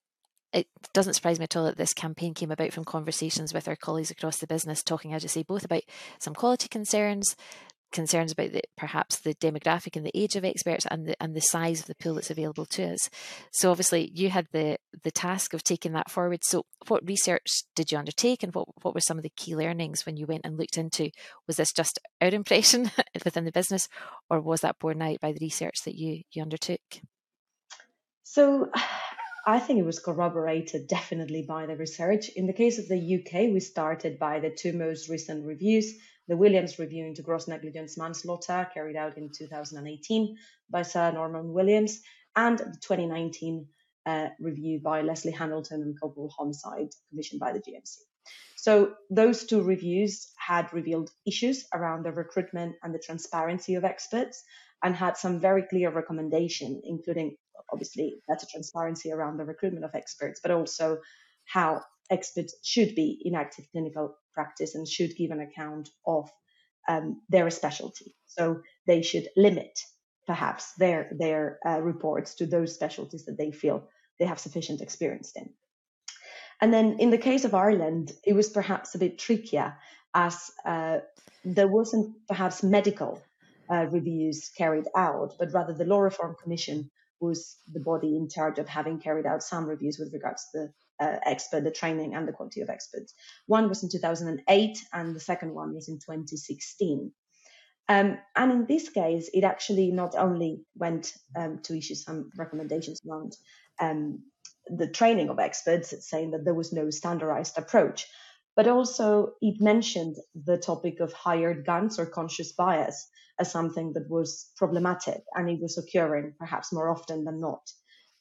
it 0.53 0.67
doesn't 0.93 1.15
surprise 1.15 1.39
me 1.39 1.45
at 1.45 1.57
all 1.57 1.65
that 1.65 1.77
this 1.77 1.95
campaign 1.95 2.35
came 2.35 2.51
about 2.51 2.73
from 2.73 2.85
conversations 2.85 3.55
with 3.55 3.69
our 3.69 3.77
colleagues 3.77 4.11
across 4.11 4.39
the 4.39 4.47
business, 4.47 4.83
talking, 4.83 5.15
as 5.15 5.23
you 5.23 5.29
say, 5.29 5.43
both 5.43 5.65
about 5.65 5.83
some 6.19 6.35
quality 6.35 6.69
concerns, 6.69 7.37
concerns 7.93 8.33
about 8.33 8.53
the, 8.53 8.63
perhaps 8.77 9.21
the 9.21 9.35
demographic 9.35 9.97
and 9.97 10.05
the 10.05 10.17
age 10.19 10.37
of 10.37 10.45
experts 10.45 10.87
and 10.91 11.07
the 11.07 11.23
and 11.23 11.35
the 11.35 11.41
size 11.41 11.81
of 11.81 11.87
the 11.87 11.95
pool 11.95 12.15
that's 12.15 12.31
available 12.31 12.67
to 12.67 12.93
us. 12.93 13.09
So 13.53 13.71
obviously 13.71 14.11
you 14.15 14.31
had 14.31 14.47
the 14.53 14.79
the 15.05 15.11
task 15.11 15.55
of 15.55 15.63
taking 15.63 15.93
that 15.93 16.11
forward. 16.11 16.41
So 16.43 16.65
what 16.89 17.07
research 17.07 17.47
did 17.75 17.93
you 17.93 17.99
undertake 17.99 18.43
and 18.43 18.55
what, 18.55 18.69
what 18.83 18.95
were 18.95 19.01
some 19.01 19.19
of 19.19 19.23
the 19.23 19.33
key 19.37 19.55
learnings 19.55 20.05
when 20.05 20.17
you 20.17 20.27
went 20.27 20.43
and 20.45 20.59
looked 20.59 20.79
into 20.79 21.11
was 21.47 21.57
this 21.57 21.73
just 21.73 21.99
our 22.21 22.29
impression 22.29 22.91
within 23.25 23.45
the 23.45 23.53
business 23.53 23.89
or 24.29 24.41
was 24.41 24.61
that 24.63 24.79
borne 24.79 25.03
out 25.03 25.21
by 25.21 25.33
the 25.33 25.41
research 25.41 25.77
that 25.85 25.95
you 25.95 26.23
you 26.33 26.43
undertook? 26.43 26.81
So 28.25 28.71
I 29.45 29.59
think 29.59 29.79
it 29.79 29.87
was 29.87 29.99
corroborated 29.99 30.87
definitely 30.87 31.45
by 31.49 31.67
the 31.67 31.77
research. 31.77 32.29
In 32.37 32.47
the 32.47 32.53
case 32.53 32.79
of 32.79 32.89
the 32.89 32.97
UK, 32.97 33.53
we 33.53 33.61
started 33.61 34.19
by 34.19 34.39
the 34.39 34.51
two 34.51 34.73
most 34.73 35.09
recent 35.09 35.45
reviews 35.45 35.95
the 36.29 36.37
Williams 36.37 36.79
Review 36.79 37.07
into 37.07 37.23
Gross 37.23 37.49
Negligence 37.49 37.99
Manslaughter, 37.99 38.69
carried 38.73 38.97
out 38.97 39.19
in 39.19 39.31
2018 39.37 40.37
by 40.71 40.83
Sir 40.83 41.13
Norman 41.13 41.53
Williams, 41.53 42.01
and 42.37 42.59
the 42.59 42.79
2019 42.81 43.67
uh, 44.07 44.29
review 44.41 44.81
by 44.83 45.03
Leslie 45.03 45.33
Hamilton 45.33 45.83
and 45.83 45.99
Culpable 45.99 46.33
Homicide, 46.37 46.89
commissioned 47.11 47.41
by 47.41 47.53
the 47.53 47.61
GMC. 47.61 47.99
So 48.57 48.95
those 49.11 49.45
two 49.45 49.63
reviews 49.63 50.31
had 50.37 50.73
revealed 50.73 51.11
issues 51.27 51.67
around 51.75 52.05
the 52.05 52.13
recruitment 52.13 52.77
and 52.83 52.95
the 52.95 52.99
transparency 53.01 53.75
of 53.75 53.85
experts 53.85 54.45
and 54.85 54.95
had 54.95 55.17
some 55.17 55.41
very 55.41 55.65
clear 55.65 55.91
recommendations, 55.91 56.83
including 56.85 57.37
obviously 57.73 58.23
better 58.29 58.47
transparency 58.51 59.13
around 59.13 59.37
the 59.37 59.45
recruitment 59.45 59.85
of 59.85 59.95
experts, 59.95 60.41
but 60.43 60.53
also 60.53 60.99
how 61.45 61.83
experts 62.11 62.55
should 62.63 62.95
be 62.95 63.21
in 63.25 63.35
active 63.35 63.65
clinical 63.73 64.17
practice 64.35 64.75
and 64.75 64.87
should 64.87 65.17
give 65.17 65.31
an 65.31 65.41
account 65.41 65.89
of 66.07 66.31
um, 66.89 67.23
their 67.29 67.51
specialty. 67.51 68.15
So 68.27 68.63
they 68.87 69.03
should 69.03 69.29
limit 69.37 69.79
perhaps 70.27 70.73
their 70.75 71.11
their 71.19 71.59
uh, 71.67 71.81
reports 71.81 72.37
to 72.37 72.47
those 72.47 72.75
specialties 72.75 73.25
that 73.27 73.39
they 73.39 73.51
feel 73.51 73.89
they 74.19 74.27
have 74.27 74.39
sufficient 74.39 74.81
experience 74.81 75.33
in. 75.37 75.51
And 76.61 76.73
then 76.73 76.97
in 77.01 77.11
the 77.11 77.19
case 77.19 77.45
of 77.45 77.55
Ireland, 77.55 78.13
it 78.25 78.35
was 78.35 78.49
perhaps 78.49 78.95
a 78.95 78.99
bit 78.99 79.19
trickier 79.19 79.77
as 80.15 80.51
uh, 80.65 80.99
there 81.45 81.69
wasn't 81.69 82.15
perhaps 82.29 82.63
medical 82.63 83.21
uh, 83.69 83.87
reviews 83.87 84.51
carried 84.57 84.87
out, 84.97 85.35
but 85.39 85.53
rather 85.53 85.73
the 85.73 85.85
Law 85.85 86.01
Reform 86.01 86.37
Commission 86.41 86.91
was 87.21 87.57
the 87.73 87.81
body 87.81 88.17
in 88.17 88.29
charge 88.29 88.59
of 88.59 88.69
having 88.69 89.01
carried 89.01 89.27
out 89.27 89.43
some 89.43 89.65
reviews 89.65 89.99
with 89.99 90.13
regards 90.13 90.49
to 90.53 90.59
the 90.59 90.73
uh, 91.01 91.17
expert, 91.25 91.65
the 91.65 91.71
training 91.71 92.15
and 92.15 92.27
the 92.27 92.33
quality 92.33 92.61
of 92.61 92.71
experts. 92.71 93.15
One 93.47 93.69
was 93.69 93.83
in 93.83 93.91
2008, 93.91 94.79
and 94.93 95.15
the 95.15 95.21
second 95.21 95.55
one 95.55 95.75
was 95.75 95.89
in 95.89 95.97
2016. 95.97 97.13
Um, 97.89 98.19
and 98.37 98.53
in 98.53 98.67
this 98.67 98.89
case, 98.89 99.29
it 99.35 99.45
actually 99.45 99.91
not 99.91 100.15
only 100.15 100.63
went 100.77 101.13
um, 101.37 101.61
to 101.65 101.77
issue 101.77 101.95
some 101.95 102.31
recommendations 102.37 103.01
around 103.09 103.37
um, 103.81 104.23
the 104.67 104.87
training 104.87 105.29
of 105.29 105.39
experts, 105.39 105.95
saying 106.09 106.31
that 106.31 106.45
there 106.45 106.55
was 106.55 106.73
no 106.73 106.91
standardized 106.91 107.59
approach, 107.59 108.07
but 108.55 108.69
also 108.69 109.33
it 109.41 109.61
mentioned 109.61 110.17
the 110.35 110.59
topic 110.59 111.01
of 111.01 111.13
hired 111.13 111.67
guns 111.67 111.99
or 111.99 112.07
conscious 112.07 112.53
bias 112.53 113.09
as 113.39 113.51
something 113.51 113.93
that 113.95 114.09
was 114.09 114.51
problematic 114.57 115.23
and 115.35 115.49
it 115.49 115.61
was 115.61 115.79
occurring 115.79 116.35
perhaps 116.39 116.73
more 116.73 116.91
often 116.91 117.25
than 117.25 117.41
not 117.41 117.63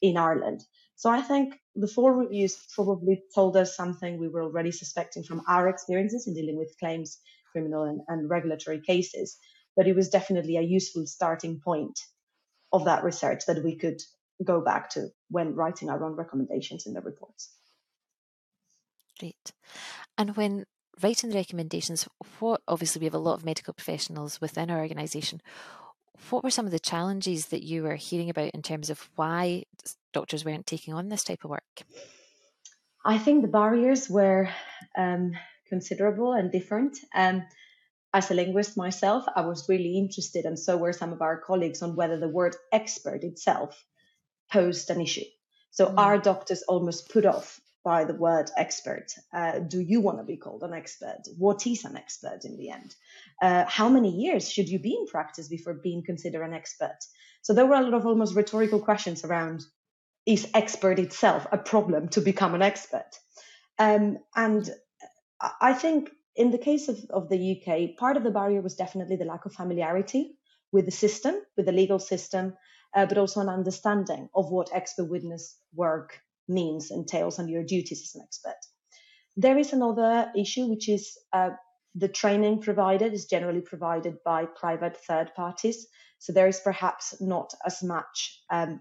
in 0.00 0.16
Ireland. 0.16 0.62
So 0.96 1.10
I 1.10 1.22
think 1.22 1.54
the 1.74 1.88
four 1.88 2.14
reviews 2.14 2.56
probably 2.74 3.22
told 3.34 3.56
us 3.56 3.76
something 3.76 4.18
we 4.18 4.28
were 4.28 4.42
already 4.42 4.70
suspecting 4.70 5.24
from 5.24 5.42
our 5.48 5.68
experiences 5.68 6.26
in 6.26 6.34
dealing 6.34 6.58
with 6.58 6.76
claims, 6.78 7.18
criminal 7.50 7.84
and, 7.84 8.00
and 8.08 8.30
regulatory 8.30 8.80
cases. 8.80 9.38
But 9.76 9.88
it 9.88 9.96
was 9.96 10.10
definitely 10.10 10.56
a 10.56 10.62
useful 10.62 11.06
starting 11.06 11.60
point 11.60 11.98
of 12.72 12.84
that 12.84 13.04
research 13.04 13.46
that 13.46 13.64
we 13.64 13.76
could 13.76 14.00
go 14.44 14.60
back 14.60 14.90
to 14.90 15.08
when 15.28 15.54
writing 15.54 15.90
our 15.90 16.04
own 16.04 16.12
recommendations 16.12 16.86
in 16.86 16.94
the 16.94 17.00
reports. 17.00 17.50
Great. 19.18 19.52
And 20.18 20.36
when 20.36 20.64
writing 21.02 21.30
the 21.30 21.36
recommendations, 21.36 22.08
what 22.38 22.60
obviously 22.68 23.00
we 23.00 23.06
have 23.06 23.14
a 23.14 23.18
lot 23.18 23.34
of 23.34 23.44
medical 23.44 23.72
professionals 23.72 24.40
within 24.40 24.70
our 24.70 24.80
organisation. 24.80 25.40
What 26.30 26.44
were 26.44 26.50
some 26.50 26.66
of 26.66 26.72
the 26.72 26.78
challenges 26.78 27.46
that 27.48 27.62
you 27.62 27.82
were 27.82 27.96
hearing 27.96 28.30
about 28.30 28.50
in 28.54 28.62
terms 28.62 28.90
of 28.90 29.08
why 29.16 29.64
doctors 30.12 30.44
weren't 30.44 30.66
taking 30.66 30.94
on 30.94 31.08
this 31.08 31.24
type 31.24 31.44
of 31.44 31.50
work? 31.50 31.82
I 33.04 33.18
think 33.18 33.42
the 33.42 33.48
barriers 33.48 34.08
were 34.08 34.48
um, 34.96 35.32
considerable 35.68 36.32
and 36.32 36.50
different. 36.52 36.98
Um, 37.14 37.44
as 38.14 38.30
a 38.30 38.34
linguist 38.34 38.76
myself, 38.76 39.24
I 39.34 39.40
was 39.42 39.68
really 39.68 39.98
interested, 39.98 40.44
and 40.44 40.58
so 40.58 40.76
were 40.76 40.92
some 40.92 41.12
of 41.12 41.22
our 41.22 41.40
colleagues, 41.40 41.82
on 41.82 41.96
whether 41.96 42.18
the 42.18 42.28
word 42.28 42.54
expert 42.70 43.24
itself 43.24 43.84
posed 44.50 44.90
an 44.90 45.00
issue. 45.00 45.24
So 45.70 45.86
mm. 45.86 45.94
our 45.96 46.18
doctors 46.18 46.62
almost 46.68 47.10
put 47.10 47.24
off 47.24 47.58
by 47.84 48.04
the 48.04 48.14
word 48.14 48.50
expert. 48.56 49.12
Uh, 49.32 49.58
do 49.58 49.80
you 49.80 50.00
want 50.00 50.18
to 50.18 50.24
be 50.24 50.36
called 50.36 50.62
an 50.62 50.72
expert? 50.72 51.22
What 51.36 51.66
is 51.66 51.84
an 51.84 51.96
expert 51.96 52.44
in 52.44 52.56
the 52.56 52.70
end? 52.70 52.94
Uh, 53.40 53.64
how 53.66 53.88
many 53.88 54.10
years 54.10 54.50
should 54.50 54.68
you 54.68 54.78
be 54.78 54.94
in 54.94 55.06
practice 55.06 55.48
before 55.48 55.74
being 55.74 56.04
considered 56.04 56.42
an 56.42 56.54
expert? 56.54 56.98
So 57.42 57.52
there 57.52 57.66
were 57.66 57.74
a 57.74 57.82
lot 57.82 57.94
of 57.94 58.06
almost 58.06 58.36
rhetorical 58.36 58.80
questions 58.80 59.24
around 59.24 59.64
is 60.26 60.48
expert 60.54 60.98
itself 61.00 61.46
a 61.50 61.58
problem 61.58 62.08
to 62.08 62.20
become 62.20 62.54
an 62.54 62.62
expert? 62.62 63.18
Um, 63.78 64.18
and 64.36 64.70
I 65.60 65.74
think 65.74 66.10
in 66.36 66.50
the 66.50 66.58
case 66.58 66.88
of, 66.88 67.04
of 67.10 67.28
the 67.28 67.60
UK, 67.60 67.96
part 67.96 68.16
of 68.16 68.22
the 68.22 68.30
barrier 68.30 68.60
was 68.60 68.76
definitely 68.76 69.16
the 69.16 69.24
lack 69.24 69.44
of 69.44 69.52
familiarity 69.52 70.36
with 70.70 70.84
the 70.84 70.92
system, 70.92 71.34
with 71.56 71.66
the 71.66 71.72
legal 71.72 71.98
system, 71.98 72.54
uh, 72.94 73.06
but 73.06 73.18
also 73.18 73.40
an 73.40 73.48
understanding 73.48 74.28
of 74.34 74.50
what 74.50 74.70
expert 74.72 75.04
witness 75.04 75.56
work 75.74 76.20
means, 76.48 76.90
entails, 76.90 77.38
and 77.38 77.48
your 77.48 77.64
duties 77.64 78.02
as 78.02 78.14
an 78.14 78.22
expert. 78.24 78.58
There 79.36 79.58
is 79.58 79.72
another 79.72 80.30
issue, 80.36 80.66
which 80.66 80.88
is 80.88 81.16
uh, 81.32 81.50
the 81.94 82.08
training 82.08 82.60
provided 82.60 83.12
is 83.12 83.26
generally 83.26 83.60
provided 83.60 84.16
by 84.24 84.46
private 84.46 84.96
third 84.96 85.34
parties. 85.34 85.86
So 86.18 86.32
there 86.32 86.48
is 86.48 86.60
perhaps 86.60 87.20
not 87.20 87.52
as 87.66 87.82
much 87.82 88.42
um, 88.50 88.80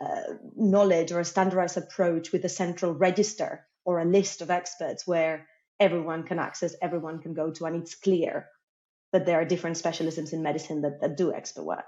uh, 0.00 0.34
knowledge 0.56 1.12
or 1.12 1.20
a 1.20 1.24
standardized 1.24 1.76
approach 1.76 2.32
with 2.32 2.44
a 2.44 2.48
central 2.48 2.94
register 2.94 3.66
or 3.84 3.98
a 3.98 4.04
list 4.04 4.40
of 4.40 4.50
experts 4.50 5.06
where 5.06 5.46
everyone 5.80 6.22
can 6.22 6.38
access, 6.38 6.74
everyone 6.82 7.20
can 7.20 7.34
go 7.34 7.50
to, 7.50 7.64
and 7.66 7.76
it's 7.76 7.94
clear 7.94 8.48
that 9.12 9.26
there 9.26 9.40
are 9.40 9.44
different 9.44 9.76
specialisms 9.76 10.32
in 10.32 10.42
medicine 10.42 10.82
that, 10.82 11.00
that 11.00 11.16
do 11.16 11.32
expert 11.32 11.64
work. 11.64 11.86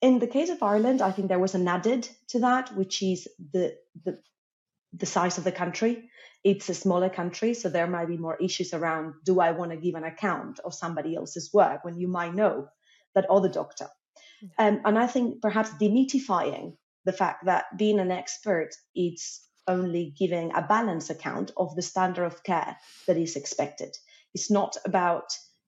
In 0.00 0.20
the 0.20 0.26
case 0.26 0.48
of 0.48 0.62
Ireland, 0.62 1.02
I 1.02 1.10
think 1.10 1.28
there 1.28 1.38
was 1.38 1.54
an 1.54 1.66
added 1.66 2.08
to 2.28 2.40
that, 2.40 2.74
which 2.76 3.02
is 3.02 3.26
the, 3.52 3.76
the, 4.04 4.18
the 4.92 5.06
size 5.06 5.38
of 5.38 5.44
the 5.44 5.52
country. 5.52 6.10
It's 6.44 6.68
a 6.68 6.74
smaller 6.74 7.10
country, 7.10 7.54
so 7.54 7.68
there 7.68 7.88
might 7.88 8.06
be 8.06 8.16
more 8.16 8.36
issues 8.36 8.72
around 8.72 9.14
do 9.24 9.40
I 9.40 9.50
want 9.50 9.72
to 9.72 9.76
give 9.76 9.96
an 9.96 10.04
account 10.04 10.60
of 10.60 10.72
somebody 10.72 11.16
else's 11.16 11.50
work 11.52 11.84
when 11.84 11.98
you 11.98 12.06
might 12.06 12.34
know 12.34 12.68
that 13.14 13.28
other 13.28 13.48
doctor. 13.48 13.88
Um, 14.56 14.80
and 14.84 14.96
I 14.96 15.08
think 15.08 15.42
perhaps 15.42 15.70
demythifying 15.70 16.76
the 17.04 17.12
fact 17.12 17.46
that 17.46 17.76
being 17.76 17.98
an 17.98 18.12
expert 18.12 18.70
is 18.94 19.40
only 19.66 20.14
giving 20.16 20.52
a 20.54 20.62
balanced 20.62 21.10
account 21.10 21.50
of 21.56 21.74
the 21.74 21.82
standard 21.82 22.24
of 22.24 22.42
care 22.44 22.76
that 23.06 23.16
is 23.16 23.34
expected. 23.34 23.96
It's 24.32 24.50
not 24.50 24.76
about 24.84 25.24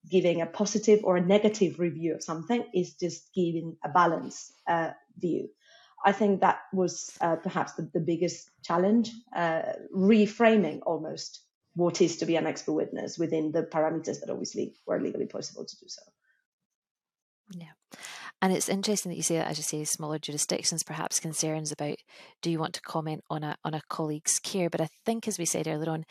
giving 0.09 0.40
a 0.40 0.47
positive 0.47 1.00
or 1.04 1.16
a 1.16 1.26
negative 1.26 1.78
review 1.78 2.14
of 2.14 2.23
something 2.23 2.64
is 2.75 2.95
just 2.95 3.33
giving 3.35 3.76
a 3.85 3.88
balanced 3.88 4.52
uh, 4.69 4.90
view. 5.19 5.49
I 6.04 6.12
think 6.12 6.40
that 6.40 6.61
was 6.73 7.11
uh, 7.21 7.37
perhaps 7.37 7.75
the, 7.75 7.90
the, 7.92 8.00
biggest 8.00 8.50
challenge, 8.62 9.11
uh, 9.37 9.62
reframing 9.95 10.80
almost 10.87 11.42
what 11.75 12.00
is 12.00 12.16
to 12.19 12.26
be 12.26 12.37
an 12.37 12.47
expert 12.47 12.73
witness 12.73 13.19
within 13.19 13.52
the 13.52 13.62
parameters 13.62 14.21
that 14.21 14.30
obviously 14.30 14.75
were 14.87 15.00
legally 15.00 15.26
possible 15.26 15.66
to 15.66 15.76
do 15.76 15.87
so. 15.88 16.02
Yeah. 17.54 17.73
And 18.42 18.54
it's 18.54 18.71
interesting 18.71 19.11
that 19.11 19.16
you 19.16 19.23
say 19.23 19.37
that, 19.37 19.49
as 19.49 19.59
you 19.59 19.62
say, 19.62 19.85
smaller 19.85 20.19
jurisdictions, 20.19 20.83
perhaps 20.83 21.21
concerns 21.21 21.73
about 21.73 21.97
do 22.40 22.50
you 22.50 22.59
want 22.59 22.73
to 22.75 22.80
comment 22.80 23.23
on 23.28 23.45
a 23.45 23.57
on 23.64 23.75
a 23.75 23.83
colleague's 23.90 24.38
care? 24.38 24.71
But 24.71 24.80
I 24.80 24.88
think, 25.04 25.28
as 25.28 25.38
we 25.38 25.45
said 25.45 25.69
earlier 25.69 25.90
on, 25.90 26.04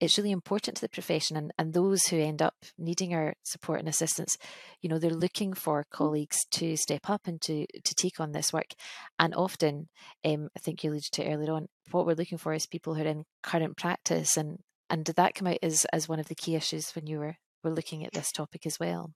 it's 0.00 0.18
really 0.18 0.30
important 0.30 0.76
to 0.76 0.82
the 0.82 0.88
profession 0.88 1.36
and, 1.36 1.52
and 1.58 1.72
those 1.72 2.06
who 2.06 2.18
end 2.18 2.42
up 2.42 2.54
needing 2.78 3.14
our 3.14 3.34
support 3.42 3.80
and 3.80 3.88
assistance, 3.88 4.36
you 4.82 4.88
know, 4.88 4.98
they're 4.98 5.10
looking 5.10 5.54
for 5.54 5.86
colleagues 5.90 6.44
to 6.50 6.76
step 6.76 7.08
up 7.08 7.26
and 7.26 7.40
to 7.42 7.66
to 7.84 7.94
take 7.94 8.20
on 8.20 8.32
this 8.32 8.52
work. 8.52 8.74
And 9.18 9.34
often, 9.34 9.88
um, 10.24 10.48
I 10.56 10.60
think 10.60 10.84
you 10.84 10.90
alluded 10.90 11.12
to 11.12 11.26
earlier 11.26 11.52
on, 11.52 11.68
what 11.90 12.06
we're 12.06 12.14
looking 12.14 12.38
for 12.38 12.52
is 12.52 12.66
people 12.66 12.94
who 12.94 13.02
are 13.02 13.06
in 13.06 13.24
current 13.42 13.76
practice 13.76 14.36
and 14.36 14.58
and 14.88 15.04
did 15.04 15.16
that 15.16 15.34
come 15.34 15.48
out 15.48 15.58
as, 15.62 15.84
as 15.92 16.08
one 16.08 16.20
of 16.20 16.28
the 16.28 16.34
key 16.34 16.54
issues 16.54 16.92
when 16.94 17.06
you 17.06 17.18
were, 17.18 17.36
were 17.64 17.72
looking 17.72 18.04
at 18.04 18.12
this 18.12 18.30
topic 18.30 18.66
as 18.66 18.78
well? 18.78 19.12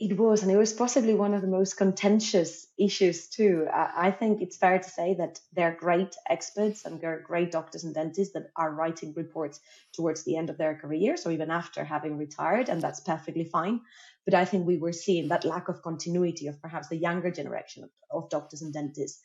It 0.00 0.16
was, 0.16 0.42
and 0.42 0.52
it 0.52 0.56
was 0.56 0.72
possibly 0.72 1.12
one 1.14 1.34
of 1.34 1.42
the 1.42 1.48
most 1.48 1.76
contentious 1.76 2.68
issues 2.78 3.28
too. 3.28 3.66
I 3.72 4.12
think 4.12 4.40
it's 4.40 4.56
fair 4.56 4.78
to 4.78 4.88
say 4.88 5.14
that 5.14 5.40
they're 5.52 5.74
great 5.74 6.14
experts 6.30 6.84
and 6.84 7.00
they're 7.00 7.20
great 7.20 7.50
doctors 7.50 7.82
and 7.82 7.92
dentists 7.92 8.32
that 8.34 8.52
are 8.54 8.72
writing 8.72 9.12
reports 9.16 9.58
towards 9.92 10.22
the 10.22 10.36
end 10.36 10.50
of 10.50 10.56
their 10.56 10.76
careers 10.76 11.26
or 11.26 11.32
even 11.32 11.50
after 11.50 11.82
having 11.82 12.16
retired, 12.16 12.68
and 12.68 12.80
that's 12.80 13.00
perfectly 13.00 13.44
fine. 13.44 13.80
But 14.24 14.34
I 14.34 14.44
think 14.44 14.68
we 14.68 14.78
were 14.78 14.92
seeing 14.92 15.28
that 15.28 15.44
lack 15.44 15.68
of 15.68 15.82
continuity 15.82 16.46
of 16.46 16.62
perhaps 16.62 16.88
the 16.88 16.96
younger 16.96 17.32
generation 17.32 17.82
of, 17.82 17.90
of 18.12 18.30
doctors 18.30 18.62
and 18.62 18.72
dentists 18.72 19.20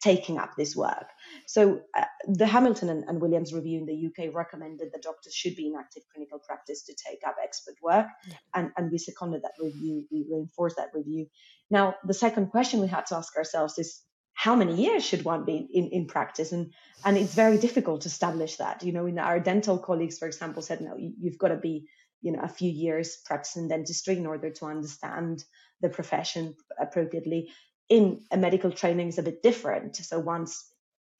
taking 0.00 0.38
up 0.38 0.50
this 0.56 0.76
work. 0.76 1.08
So 1.46 1.80
uh, 1.96 2.04
the 2.26 2.46
Hamilton 2.46 2.88
and, 2.88 3.04
and, 3.08 3.20
Williams 3.20 3.52
review 3.52 3.80
in 3.80 3.86
the 3.86 4.06
UK 4.06 4.34
recommended 4.34 4.92
that 4.92 5.02
doctors 5.02 5.34
should 5.34 5.56
be 5.56 5.66
in 5.66 5.74
active 5.76 6.04
clinical 6.12 6.38
practice 6.38 6.84
to 6.84 6.94
take 6.94 7.20
up 7.26 7.36
expert 7.42 7.74
work, 7.82 8.06
yeah. 8.26 8.34
and, 8.54 8.70
and 8.76 8.92
we 8.92 8.98
seconded 8.98 9.42
that 9.42 9.54
review. 9.60 10.06
We 10.10 10.26
reinforced 10.30 10.76
that 10.76 10.90
review. 10.94 11.26
Now, 11.70 11.96
the 12.04 12.14
second 12.14 12.50
question 12.50 12.80
we 12.80 12.86
had 12.86 13.06
to 13.06 13.16
ask 13.16 13.36
ourselves 13.36 13.78
is 13.78 14.02
how 14.34 14.54
many 14.54 14.76
years 14.76 15.04
should 15.04 15.24
one 15.24 15.44
be 15.44 15.68
in, 15.72 15.88
in 15.88 16.06
practice? 16.06 16.52
And 16.52 16.72
and 17.04 17.16
it's 17.16 17.34
very 17.34 17.58
difficult 17.58 18.02
to 18.02 18.08
establish 18.08 18.56
that. 18.56 18.84
You 18.84 18.92
know, 18.92 19.06
in 19.06 19.18
our 19.18 19.40
dental 19.40 19.78
colleagues, 19.78 20.18
for 20.18 20.28
example, 20.28 20.62
said 20.62 20.80
no, 20.80 20.96
you, 20.96 21.12
you've 21.18 21.38
got 21.38 21.48
to 21.48 21.56
be 21.56 21.88
you 22.22 22.32
know 22.32 22.40
a 22.40 22.48
few 22.48 22.70
years 22.70 23.18
practicing 23.24 23.68
dentistry 23.68 24.16
in 24.16 24.26
order 24.26 24.50
to 24.50 24.66
understand 24.66 25.44
the 25.80 25.88
profession 25.88 26.54
appropriately 26.80 27.50
in 27.88 28.24
a 28.30 28.36
medical 28.36 28.70
training 28.70 29.08
is 29.08 29.18
a 29.18 29.22
bit 29.22 29.42
different. 29.42 29.96
So 29.96 30.18
once 30.18 30.70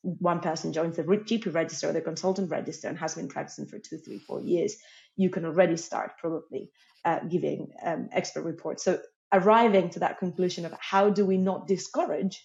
one 0.03 0.41
person 0.41 0.73
joins 0.73 0.97
the 0.97 1.03
GP 1.03 1.53
register 1.55 1.89
or 1.89 1.93
the 1.93 2.01
consultant 2.01 2.51
register 2.51 2.89
and 2.89 2.99
has 2.99 3.15
been 3.15 3.29
practicing 3.29 3.67
for 3.67 3.79
two, 3.79 3.99
three, 3.99 4.19
four 4.19 4.41
years, 4.41 4.77
you 5.17 5.31
can 5.31 5.45
already 5.45 5.77
start 5.77 6.13
probably 6.19 6.71
uh, 7.05 7.21
giving 7.21 7.73
um, 7.83 8.09
expert 8.13 8.43
reports. 8.43 8.85
So 8.85 9.01
arriving 9.33 9.91
to 9.91 10.01
that 10.01 10.19
conclusion 10.19 10.65
of 10.65 10.75
how 10.79 11.11
do 11.11 11.27
we 11.27 11.37
not 11.37 11.67
discourage 11.67 12.45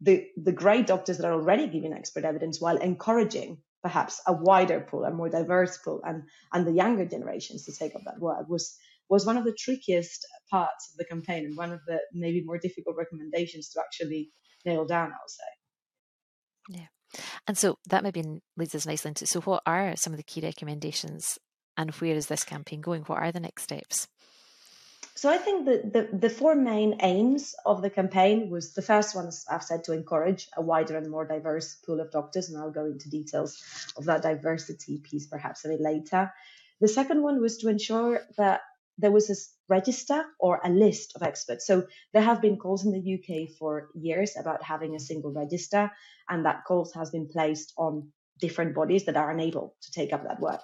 the, 0.00 0.26
the 0.36 0.52
great 0.52 0.86
doctors 0.86 1.18
that 1.18 1.26
are 1.26 1.34
already 1.34 1.66
giving 1.66 1.92
expert 1.92 2.24
evidence 2.24 2.60
while 2.60 2.76
encouraging 2.76 3.58
perhaps 3.82 4.20
a 4.26 4.32
wider 4.32 4.80
pool, 4.80 5.04
a 5.04 5.10
more 5.10 5.28
diverse 5.28 5.76
pool, 5.78 6.00
and, 6.04 6.24
and 6.52 6.66
the 6.66 6.72
younger 6.72 7.04
generations 7.04 7.66
to 7.66 7.72
take 7.72 7.94
up 7.94 8.02
that 8.04 8.18
work 8.18 8.48
was 8.48 8.76
was 9.08 9.26
one 9.26 9.36
of 9.36 9.44
the 9.44 9.56
trickiest 9.58 10.26
parts 10.50 10.90
of 10.92 10.98
the 10.98 11.04
campaign 11.04 11.44
and 11.44 11.56
one 11.56 11.72
of 11.72 11.80
the 11.86 11.98
maybe 12.12 12.42
more 12.44 12.58
difficult 12.58 12.96
recommendations 12.96 13.68
to 13.70 13.80
actually 13.80 14.30
nail 14.64 14.84
down, 14.84 15.12
I'll 15.12 15.28
say. 15.28 16.80
Yeah. 16.80 17.20
And 17.46 17.56
so 17.56 17.76
that 17.88 18.02
maybe 18.02 18.24
leads 18.56 18.74
us 18.74 18.86
nicely 18.86 19.10
into 19.10 19.26
so, 19.26 19.40
what 19.42 19.62
are 19.66 19.94
some 19.96 20.12
of 20.12 20.16
the 20.16 20.24
key 20.24 20.40
recommendations 20.40 21.38
and 21.76 21.90
where 21.92 22.14
is 22.14 22.26
this 22.26 22.44
campaign 22.44 22.80
going? 22.80 23.02
What 23.02 23.18
are 23.18 23.32
the 23.32 23.40
next 23.40 23.64
steps? 23.64 24.08
So 25.16 25.30
I 25.30 25.38
think 25.38 25.66
that 25.66 25.92
the, 25.92 26.16
the 26.16 26.28
four 26.28 26.56
main 26.56 26.96
aims 27.00 27.54
of 27.64 27.82
the 27.82 27.90
campaign 27.90 28.50
was 28.50 28.74
the 28.74 28.82
first 28.82 29.14
one, 29.14 29.28
as 29.28 29.44
I've 29.48 29.62
said, 29.62 29.84
to 29.84 29.92
encourage 29.92 30.48
a 30.56 30.62
wider 30.62 30.96
and 30.96 31.08
more 31.08 31.24
diverse 31.24 31.76
pool 31.86 32.00
of 32.00 32.10
doctors, 32.10 32.48
and 32.48 32.58
I'll 32.58 32.72
go 32.72 32.86
into 32.86 33.08
details 33.08 33.62
of 33.96 34.06
that 34.06 34.22
diversity 34.22 34.98
piece 34.98 35.26
perhaps 35.26 35.64
a 35.64 35.68
bit 35.68 35.80
later. 35.80 36.32
The 36.80 36.88
second 36.88 37.22
one 37.22 37.40
was 37.40 37.58
to 37.58 37.68
ensure 37.68 38.22
that 38.36 38.62
there 38.98 39.10
was 39.10 39.30
a 39.30 39.34
register 39.68 40.24
or 40.38 40.60
a 40.64 40.70
list 40.70 41.12
of 41.16 41.22
experts. 41.22 41.66
So 41.66 41.86
there 42.12 42.22
have 42.22 42.40
been 42.40 42.56
calls 42.56 42.84
in 42.84 42.92
the 42.92 43.14
UK 43.14 43.56
for 43.58 43.88
years 43.94 44.36
about 44.38 44.62
having 44.62 44.94
a 44.94 45.00
single 45.00 45.32
register, 45.32 45.90
and 46.28 46.44
that 46.46 46.64
calls 46.64 46.92
has 46.94 47.10
been 47.10 47.28
placed 47.28 47.72
on 47.76 48.12
different 48.40 48.74
bodies 48.74 49.04
that 49.06 49.16
are 49.16 49.30
unable 49.30 49.74
to 49.82 49.92
take 49.92 50.12
up 50.12 50.24
that 50.24 50.40
work. 50.40 50.60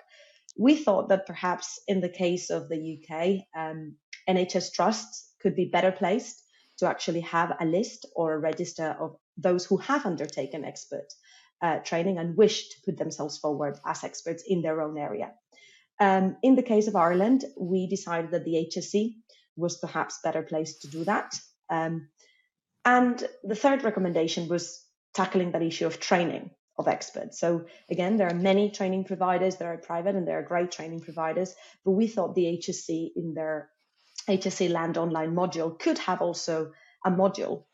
We 0.58 0.76
thought 0.76 1.08
that 1.08 1.26
perhaps 1.26 1.80
in 1.86 2.00
the 2.00 2.08
case 2.08 2.50
of 2.50 2.68
the 2.68 2.98
UK, 2.98 3.46
um, 3.56 3.96
NHS 4.28 4.72
trusts 4.72 5.32
could 5.40 5.56
be 5.56 5.66
better 5.66 5.92
placed 5.92 6.42
to 6.78 6.88
actually 6.88 7.20
have 7.20 7.56
a 7.60 7.64
list 7.64 8.06
or 8.16 8.34
a 8.34 8.38
register 8.38 8.96
of 9.00 9.16
those 9.36 9.64
who 9.64 9.76
have 9.78 10.06
undertaken 10.06 10.64
expert 10.64 11.06
uh, 11.62 11.78
training 11.78 12.18
and 12.18 12.36
wish 12.36 12.68
to 12.70 12.76
put 12.84 12.96
themselves 12.96 13.38
forward 13.38 13.78
as 13.86 14.04
experts 14.04 14.44
in 14.46 14.62
their 14.62 14.80
own 14.80 14.98
area. 14.98 15.32
Um, 16.00 16.36
in 16.42 16.56
the 16.56 16.62
case 16.62 16.88
of 16.88 16.96
Ireland, 16.96 17.44
we 17.58 17.86
decided 17.86 18.30
that 18.30 18.44
the 18.44 18.68
HSE 18.74 19.14
was 19.56 19.76
perhaps 19.76 20.18
better 20.24 20.42
placed 20.42 20.82
to 20.82 20.88
do 20.88 21.04
that. 21.04 21.34
Um, 21.68 22.08
and 22.84 23.22
the 23.44 23.54
third 23.54 23.84
recommendation 23.84 24.48
was 24.48 24.82
tackling 25.14 25.52
that 25.52 25.62
issue 25.62 25.86
of 25.86 26.00
training 26.00 26.50
of 26.78 26.88
experts. 26.88 27.38
So 27.38 27.66
again, 27.90 28.16
there 28.16 28.28
are 28.28 28.34
many 28.34 28.70
training 28.70 29.04
providers 29.04 29.56
that 29.56 29.66
are 29.66 29.76
private 29.76 30.14
and 30.14 30.26
there 30.26 30.38
are 30.38 30.42
great 30.42 30.72
training 30.72 31.00
providers, 31.00 31.54
but 31.84 31.92
we 31.92 32.06
thought 32.06 32.34
the 32.34 32.58
HSE 32.58 33.10
in 33.14 33.34
their 33.34 33.68
HSeLanD 34.28 34.96
Online 34.96 35.34
module 35.34 35.78
could 35.78 35.98
have 35.98 36.22
also 36.22 36.72
a 37.04 37.10
module 37.10 37.64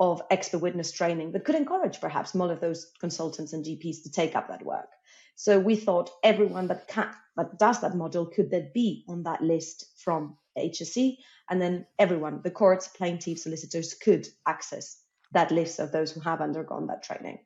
of 0.00 0.22
expert 0.30 0.58
witness 0.58 0.90
training 0.90 1.32
that 1.32 1.44
could 1.44 1.54
encourage 1.54 2.00
perhaps 2.00 2.34
more 2.34 2.50
of 2.50 2.60
those 2.60 2.90
consultants 3.00 3.52
and 3.52 3.64
GPs 3.64 4.02
to 4.02 4.10
take 4.10 4.34
up 4.34 4.48
that 4.48 4.64
work. 4.64 4.88
So 5.36 5.58
we 5.58 5.76
thought 5.76 6.10
everyone 6.22 6.66
that 6.68 6.88
can 6.88 7.10
that 7.36 7.58
does 7.58 7.80
that 7.80 7.92
module 7.92 8.30
could 8.30 8.50
then 8.50 8.70
be 8.74 9.04
on 9.08 9.22
that 9.22 9.42
list 9.42 9.86
from 9.96 10.36
HSE, 10.58 11.16
and 11.48 11.60
then 11.60 11.86
everyone, 11.98 12.40
the 12.42 12.50
courts, 12.50 12.88
plaintiffs, 12.88 13.44
solicitors, 13.44 13.94
could 13.94 14.26
access 14.46 15.00
that 15.32 15.50
list 15.50 15.78
of 15.78 15.92
those 15.92 16.12
who 16.12 16.20
have 16.20 16.40
undergone 16.40 16.88
that 16.88 17.02
training. 17.02 17.38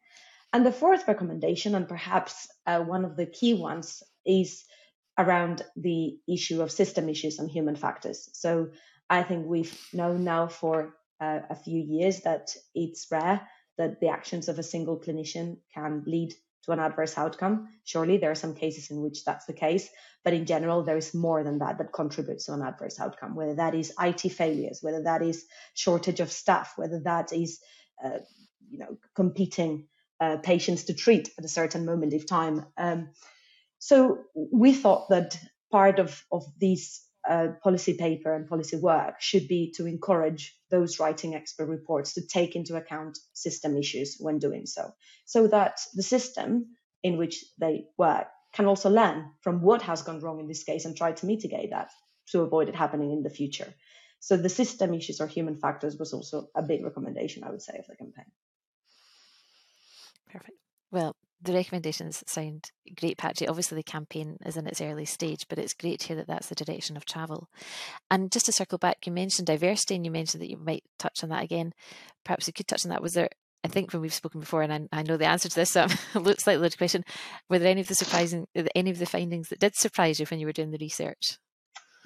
And 0.53 0.65
the 0.65 0.73
fourth 0.73 1.07
recommendation, 1.07 1.75
and 1.75 1.89
perhaps 1.89 2.49
uh, 2.67 2.81
one 2.81 3.05
of 3.05 3.17
the 3.17 3.27
key 3.27 3.55
ones, 3.55 4.03
is 4.25 4.65
around 5.19 5.63
the 5.77 6.19
issue 6.29 6.63
of 6.63 6.73
system 6.73 7.09
issues 7.09 7.39
and 7.39 7.51
human 7.51 7.77
factors. 7.77 8.31
So 8.33 8.71
I 9.11 9.23
think 9.23 9.47
we've 9.47 9.77
known 9.93 10.25
now 10.25 10.49
for 10.49 10.97
uh, 11.21 11.41
a 11.51 11.55
few 11.55 11.81
years 11.81 12.21
that 12.21 12.55
it's 12.75 13.07
rare 13.11 13.47
that 13.79 14.01
the 14.01 14.09
actions 14.09 14.49
of 14.49 14.59
a 14.59 14.63
single 14.63 14.99
clinician 14.99 15.59
can 15.73 16.05
lead 16.07 16.35
to 16.65 16.73
an 16.73 16.81
adverse 16.81 17.17
outcome. 17.19 17.69
Surely 17.85 18.19
there 18.19 18.31
are 18.31 18.37
some 18.37 18.55
cases 18.55 18.91
in 18.91 19.01
which 19.01 19.25
that's 19.25 19.47
the 19.47 19.53
case, 19.53 19.89
but 20.25 20.33
in 20.33 20.47
general, 20.47 20.83
there 20.83 20.97
is 20.97 21.15
more 21.15 21.45
than 21.45 21.59
that 21.59 21.79
that 21.79 21.93
contributes 21.93 22.47
to 22.47 22.55
an 22.55 22.63
adverse 22.63 22.99
outcome, 23.01 23.35
whether 23.35 23.55
that 23.55 23.75
is 23.75 23.93
IT 24.01 24.21
failures, 24.33 24.81
whether 24.83 25.03
that 25.03 25.23
is 25.23 25.45
shortage 25.75 26.21
of 26.21 26.33
staff, 26.33 26.73
whether 26.77 27.01
that 27.01 27.33
is, 27.33 27.61
uh, 28.05 28.19
you 28.71 28.79
know, 28.79 28.97
competing 29.15 29.87
uh, 30.21 30.37
patients 30.39 30.85
to 30.85 30.95
treat 30.95 31.31
at 31.39 31.45
a 31.45 31.49
certain 31.49 31.85
moment 31.85 32.15
of 32.15 32.27
time. 32.27 32.65
Um, 32.77 33.11
so 33.79 34.19
we 34.35 34.73
thought 34.73 35.11
that 35.11 35.39
part 35.71 35.99
of, 35.99 36.25
of 36.33 36.45
these 36.59 37.05
uh, 37.29 37.49
policy 37.63 37.95
paper 37.95 38.35
and 38.35 38.49
policy 38.49 38.77
work 38.77 39.21
should 39.21 39.49
be 39.49 39.73
to 39.77 39.87
encourage 39.87 40.57
those 40.71 40.99
writing 41.01 41.35
expert 41.35 41.67
reports 41.67 42.15
to 42.15 42.27
take 42.27 42.57
into 42.57 42.77
account 42.77 43.19
system 43.33 43.77
issues 43.77 44.17
when 44.19 44.39
doing 44.39 44.67
so, 44.67 44.93
so 45.25 45.47
that 45.47 45.81
the 45.95 46.03
system 46.03 46.67
in 47.03 47.17
which 47.17 47.45
they 47.59 47.85
work 47.99 48.27
can 48.53 48.67
also 48.67 48.91
learn 48.91 49.31
from 49.41 49.63
what 49.63 49.83
has 49.83 50.03
gone 50.03 50.21
wrong 50.21 50.41
in 50.41 50.47
this 50.47 50.65
case 50.65 50.85
and 50.85 50.97
try 50.97 51.13
to 51.13 51.27
mitigate 51.27 51.71
that 51.71 51.91
to 52.29 52.41
avoid 52.41 52.69
it 52.69 52.77
happening 52.77 53.11
in 53.11 53.23
the 53.23 53.31
future. 53.31 53.75
So 54.21 54.37
the 54.37 54.49
system 54.49 54.95
issues 54.95 55.21
or 55.21 55.27
human 55.27 55.57
factors 55.57 55.99
was 55.99 56.15
also 56.15 56.49
a 56.55 56.63
big 56.63 56.83
recommendation, 56.83 57.45
I 57.45 57.51
would 57.51 57.61
say, 57.61 57.77
of 57.79 57.87
the 57.87 57.97
campaign. 57.97 58.25
Perfect. 60.31 60.59
Well, 60.91 61.15
the 61.43 61.53
recommendations 61.53 62.25
sound 62.27 62.71
great, 62.99 63.19
Patri. 63.19 63.47
Obviously, 63.47 63.77
the 63.77 63.83
campaign 63.83 64.37
is 64.47 64.57
in 64.57 64.67
its 64.67 64.81
early 64.81 65.05
stage, 65.05 65.47
but 65.49 65.59
it's 65.59 65.75
great 65.75 66.01
to 66.01 66.09
hear 66.09 66.17
that 66.17 66.27
that's 66.27 66.49
the 66.49 66.55
direction 66.55 66.97
of 66.97 67.05
travel. 67.05 67.49
And 68.11 68.33
just 68.33 68.47
to 68.47 68.53
circle 68.53 68.79
back, 68.79 69.07
you 69.07 69.13
mentioned 69.13 69.47
diversity 69.47 69.95
and 69.95 70.05
you 70.05 70.11
mentioned 70.11 70.43
that 70.43 70.51
you 70.51 70.57
might 70.57 70.85
touch 70.99 71.23
on 71.23 71.31
that 71.31 71.45
again. 71.45 71.73
Perhaps 72.25 72.47
you 72.47 72.53
could 72.53 72.67
touch 72.67 72.85
on 72.85 72.91
that. 72.91 73.03
Was 73.03 73.13
there, 73.13 73.29
I 73.63 73.69
think 73.69 73.93
when 73.93 74.03
we've 74.03 74.15
spoken 74.15 74.41
before, 74.41 74.63
and 74.63 74.89
I, 74.93 75.01
I 75.01 75.03
know 75.03 75.17
the 75.17 75.27
answer 75.27 75.49
to 75.49 75.55
this, 75.55 75.71
so 75.71 75.87
looks 76.15 76.47
like 76.47 76.59
loaded 76.59 76.79
question, 76.79 77.05
were 77.51 77.59
there 77.59 77.71
any 77.71 77.81
of 77.81 77.89
the 77.89 77.95
surprising, 77.95 78.47
any 78.75 78.91
of 78.91 78.99
the 78.99 79.07
findings 79.07 79.49
that 79.49 79.61
did 79.61 79.75
surprise 79.75 80.21
you 80.21 80.27
when 80.27 80.41
you 80.41 80.47
were 80.47 80.53
doing 80.53 80.71
the 80.71 80.79
research? 80.81 81.39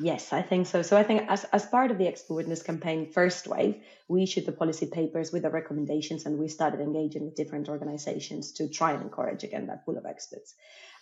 Yes, 0.01 0.33
I 0.33 0.43
think 0.43 0.69
so. 0.69 0.83
So 0.83 0.97
I 0.97 1.03
think 1.03 1.29
as, 1.29 1.43
as 1.53 1.67
part 1.67 1.91
of 1.91 1.99
the 1.99 2.07
Expert 2.07 2.35
Witness 2.35 2.63
campaign 2.63 3.11
first 3.11 3.49
wave, 3.49 3.83
we 4.07 4.23
issued 4.23 4.47
the 4.47 4.53
policy 4.53 4.87
papers 4.87 5.33
with 5.33 5.43
the 5.43 5.51
recommendations 5.51 6.25
and 6.25 6.39
we 6.39 6.47
started 6.47 6.81
engaging 6.81 7.25
with 7.25 7.35
different 7.35 7.69
organizations 7.69 8.53
to 8.53 8.69
try 8.69 8.93
and 8.93 9.03
encourage 9.03 9.43
again 9.43 9.67
that 9.67 9.85
pool 9.85 9.99
of 9.99 10.07
experts. 10.07 10.55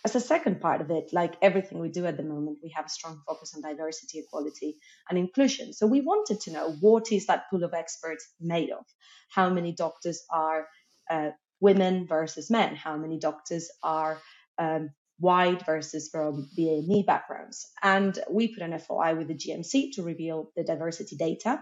As 0.03 0.15
a 0.15 0.19
second 0.19 0.59
part 0.61 0.81
of 0.81 0.89
it, 0.89 1.13
like 1.13 1.35
everything 1.43 1.77
we 1.79 1.89
do 1.89 2.07
at 2.07 2.17
the 2.17 2.23
moment, 2.23 2.57
we 2.63 2.69
have 2.75 2.87
a 2.87 2.89
strong 2.89 3.21
focus 3.27 3.53
on 3.55 3.61
diversity, 3.61 4.19
equality, 4.19 4.77
and 5.09 5.19
inclusion. 5.19 5.73
So 5.73 5.85
we 5.85 6.01
wanted 6.01 6.41
to 6.41 6.51
know 6.51 6.71
what 6.79 7.11
is 7.11 7.27
that 7.27 7.49
pool 7.51 7.63
of 7.63 7.75
experts 7.75 8.27
made 8.41 8.71
of? 8.71 8.85
How 9.29 9.49
many 9.51 9.73
doctors 9.73 10.23
are 10.31 10.67
uh, 11.09 11.31
women 11.59 12.07
versus 12.07 12.49
men? 12.49 12.75
How 12.75 12.97
many 12.97 13.19
doctors 13.19 13.69
are 13.83 14.17
um, 14.57 14.89
white 15.19 15.65
versus 15.65 16.09
from 16.09 16.49
BAME 16.57 17.05
backgrounds. 17.05 17.67
And 17.81 18.17
we 18.29 18.49
put 18.49 18.63
an 18.63 18.77
FOI 18.79 19.15
with 19.15 19.27
the 19.27 19.35
GMC 19.35 19.93
to 19.93 20.03
reveal 20.03 20.51
the 20.55 20.63
diversity 20.63 21.15
data 21.15 21.59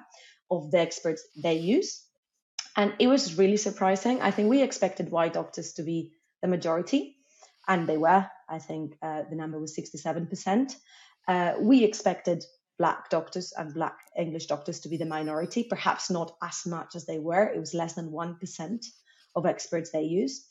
of 0.51 0.71
the 0.71 0.79
experts 0.79 1.25
they 1.41 1.55
use. 1.55 2.03
And 2.75 2.93
it 2.99 3.07
was 3.07 3.37
really 3.37 3.57
surprising. 3.57 4.21
I 4.21 4.31
think 4.31 4.49
we 4.49 4.61
expected 4.61 5.11
white 5.11 5.33
doctors 5.33 5.73
to 5.73 5.83
be 5.83 6.11
the 6.41 6.47
majority, 6.47 7.15
and 7.67 7.87
they 7.87 7.97
were. 7.97 8.27
I 8.49 8.59
think 8.59 8.97
uh, 9.01 9.23
the 9.29 9.35
number 9.35 9.59
was 9.59 9.75
67%. 9.75 10.75
Uh, 11.27 11.53
we 11.59 11.83
expected 11.83 12.43
black 12.77 13.09
doctors 13.09 13.53
and 13.57 13.73
black 13.73 13.97
English 14.17 14.47
doctors 14.47 14.81
to 14.81 14.89
be 14.89 14.97
the 14.97 15.05
minority, 15.05 15.63
perhaps 15.63 16.09
not 16.09 16.35
as 16.43 16.65
much 16.65 16.95
as 16.95 17.05
they 17.05 17.19
were. 17.19 17.45
It 17.45 17.59
was 17.59 17.73
less 17.73 17.93
than 17.93 18.11
1% 18.11 18.85
of 19.35 19.45
experts 19.45 19.91
they 19.91 20.03
used. 20.03 20.45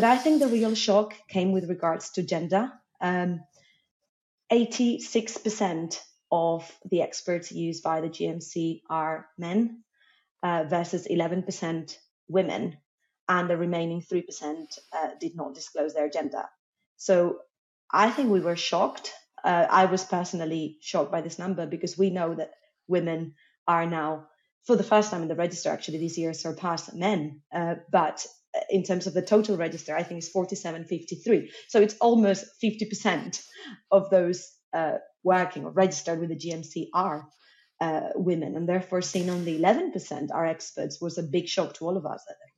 But 0.00 0.12
I 0.12 0.16
think 0.16 0.40
the 0.40 0.48
real 0.48 0.74
shock 0.74 1.12
came 1.28 1.52
with 1.52 1.68
regards 1.68 2.08
to 2.12 2.22
gender. 2.22 2.72
Um, 3.02 3.42
86% 4.50 6.00
of 6.32 6.72
the 6.90 7.02
experts 7.02 7.52
used 7.52 7.82
by 7.82 8.00
the 8.00 8.08
GMC 8.08 8.80
are 8.88 9.28
men 9.36 9.84
uh, 10.42 10.64
versus 10.66 11.06
11% 11.06 11.98
women, 12.28 12.78
and 13.28 13.50
the 13.50 13.58
remaining 13.58 14.00
3% 14.00 14.24
uh, 14.90 15.08
did 15.20 15.36
not 15.36 15.54
disclose 15.54 15.92
their 15.92 16.08
gender. 16.08 16.44
So 16.96 17.40
I 17.92 18.10
think 18.10 18.30
we 18.30 18.40
were 18.40 18.56
shocked. 18.56 19.12
Uh, 19.44 19.66
I 19.68 19.84
was 19.84 20.02
personally 20.02 20.78
shocked 20.80 21.12
by 21.12 21.20
this 21.20 21.38
number 21.38 21.66
because 21.66 21.98
we 21.98 22.08
know 22.08 22.34
that 22.36 22.52
women 22.88 23.34
are 23.68 23.84
now, 23.84 24.28
for 24.64 24.76
the 24.76 24.82
first 24.82 25.10
time 25.10 25.20
in 25.20 25.28
the 25.28 25.34
register, 25.34 25.68
actually 25.68 25.98
this 25.98 26.16
year 26.16 26.32
surpassed 26.32 26.94
men. 26.94 27.42
Uh, 27.52 27.74
but 27.92 28.26
in 28.70 28.82
terms 28.82 29.06
of 29.06 29.14
the 29.14 29.22
total 29.22 29.56
register, 29.56 29.96
I 29.96 30.02
think 30.02 30.18
it's 30.18 30.28
4753. 30.28 31.50
So 31.68 31.80
it's 31.80 31.96
almost 32.00 32.46
50% 32.62 33.42
of 33.90 34.10
those 34.10 34.50
uh, 34.72 34.98
working 35.22 35.64
or 35.64 35.70
registered 35.70 36.20
with 36.20 36.30
the 36.30 36.36
GMC 36.36 36.88
are 36.94 37.28
uh, 37.80 38.10
women, 38.14 38.56
and 38.56 38.68
therefore 38.68 39.02
seeing 39.02 39.30
only 39.30 39.58
11% 39.58 40.28
are 40.32 40.46
experts 40.46 41.00
was 41.00 41.18
a 41.18 41.22
big 41.22 41.48
shock 41.48 41.74
to 41.74 41.86
all 41.86 41.96
of 41.96 42.06
us, 42.06 42.22
I 42.28 42.32
think. 42.32 42.50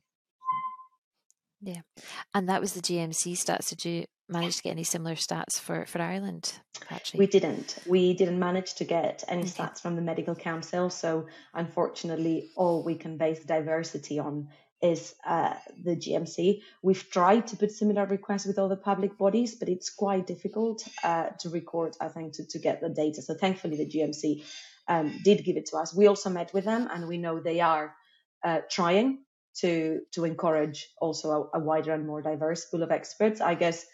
Yeah, 1.65 2.03
and 2.33 2.49
that 2.49 2.59
was 2.59 2.73
the 2.73 2.81
GMC 2.81 3.33
stats. 3.33 3.69
Did 3.69 3.85
you 3.85 4.05
manage 4.27 4.57
to 4.57 4.63
get 4.63 4.71
any 4.71 4.83
similar 4.83 5.15
stats 5.15 5.59
for, 5.59 5.85
for 5.85 6.01
Ireland, 6.01 6.59
Patri? 6.89 7.17
We 7.17 7.27
didn't. 7.27 7.79
We 7.85 8.13
didn't 8.13 8.37
manage 8.37 8.73
to 8.75 8.83
get 8.83 9.23
any 9.29 9.43
okay. 9.43 9.51
stats 9.51 9.79
from 9.79 9.95
the 9.95 10.01
Medical 10.01 10.35
Council. 10.35 10.89
So, 10.89 11.27
unfortunately, 11.53 12.49
all 12.57 12.83
we 12.83 12.95
can 12.95 13.17
base 13.17 13.45
diversity 13.45 14.19
on 14.19 14.49
is 14.83 15.15
uh, 15.25 15.53
the 15.81 15.95
GMC. 15.95 16.61
We've 16.81 17.09
tried 17.09 17.47
to 17.47 17.57
put 17.57 17.71
similar 17.71 18.05
requests 18.05 18.45
with 18.45 18.59
other 18.59 18.75
public 18.75 19.17
bodies, 19.17 19.55
but 19.55 19.69
it's 19.69 19.89
quite 19.89 20.27
difficult 20.27 20.85
uh, 21.03 21.29
to 21.39 21.49
record, 21.49 21.95
I 22.01 22.09
think, 22.09 22.33
to, 22.33 22.45
to 22.47 22.59
get 22.59 22.81
the 22.81 22.89
data. 22.89 23.21
So 23.21 23.33
thankfully, 23.33 23.77
the 23.77 23.89
GMC 23.89 24.43
um, 24.89 25.21
did 25.23 25.45
give 25.45 25.55
it 25.55 25.67
to 25.67 25.77
us. 25.77 25.95
We 25.95 26.07
also 26.07 26.29
met 26.29 26.53
with 26.53 26.65
them, 26.65 26.89
and 26.93 27.07
we 27.07 27.17
know 27.17 27.39
they 27.39 27.61
are 27.61 27.95
uh, 28.43 28.59
trying 28.69 29.19
to 29.61 30.01
to 30.11 30.25
encourage 30.25 30.89
also 30.99 31.49
a, 31.53 31.59
a 31.59 31.61
wider 31.61 31.93
and 31.93 32.05
more 32.05 32.21
diverse 32.21 32.65
pool 32.65 32.83
of 32.83 32.91
experts. 32.91 33.39
I 33.39 33.55
guess 33.55 33.85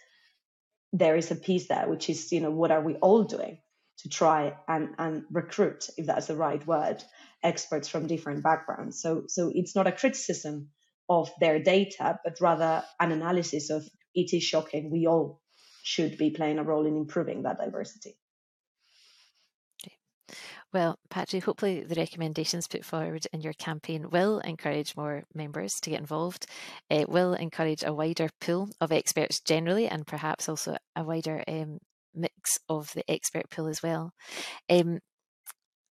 there 0.91 1.15
is 1.15 1.30
a 1.30 1.36
piece 1.36 1.67
there, 1.67 1.88
which 1.88 2.10
is, 2.10 2.32
you 2.32 2.41
know, 2.41 2.52
what 2.52 2.71
are 2.71 2.82
we 2.82 2.95
all 2.95 3.23
doing 3.23 3.60
to 3.99 4.10
try 4.10 4.56
and, 4.67 4.95
and 4.97 5.23
recruit, 5.30 5.89
if 5.97 6.06
that's 6.06 6.28
the 6.28 6.36
right 6.36 6.65
word, 6.65 7.04
experts 7.43 7.88
from 7.88 8.08
different 8.08 8.43
backgrounds. 8.43 9.02
So 9.02 9.23
so 9.28 9.52
it's 9.54 9.75
not 9.75 9.88
a 9.88 9.91
criticism 9.91 10.69
of 11.09 11.31
their 11.39 11.59
data, 11.59 12.19
but 12.23 12.39
rather 12.39 12.83
an 12.99 13.11
analysis 13.11 13.69
of 13.69 13.83
it 14.13 14.33
is 14.33 14.43
shocking. 14.43 14.91
We 14.91 15.07
all 15.07 15.41
should 15.83 16.17
be 16.17 16.29
playing 16.29 16.59
a 16.59 16.63
role 16.63 16.85
in 16.85 16.95
improving 16.95 17.43
that 17.43 17.57
diversity. 17.57 18.17
Well, 20.71 20.99
Patri, 21.09 21.39
hopefully 21.39 21.83
the 21.83 21.95
recommendations 21.95 22.67
put 22.67 22.85
forward 22.85 23.25
in 23.33 23.41
your 23.41 23.53
campaign 23.53 24.11
will 24.11 24.37
encourage 24.39 24.95
more 24.95 25.23
members 25.33 25.73
to 25.81 25.89
get 25.89 25.99
involved. 25.99 26.45
It 26.91 27.09
will 27.09 27.33
encourage 27.33 27.83
a 27.83 27.93
wider 27.93 28.29
pool 28.39 28.69
of 28.79 28.91
experts 28.91 29.39
generally, 29.39 29.87
and 29.87 30.05
perhaps 30.05 30.47
also 30.47 30.77
a 30.95 31.03
wider 31.03 31.43
um, 31.47 31.79
mix 32.13 32.59
of 32.69 32.93
the 32.93 33.09
expert 33.09 33.49
pool 33.49 33.67
as 33.67 33.81
well. 33.81 34.11
Um, 34.69 34.99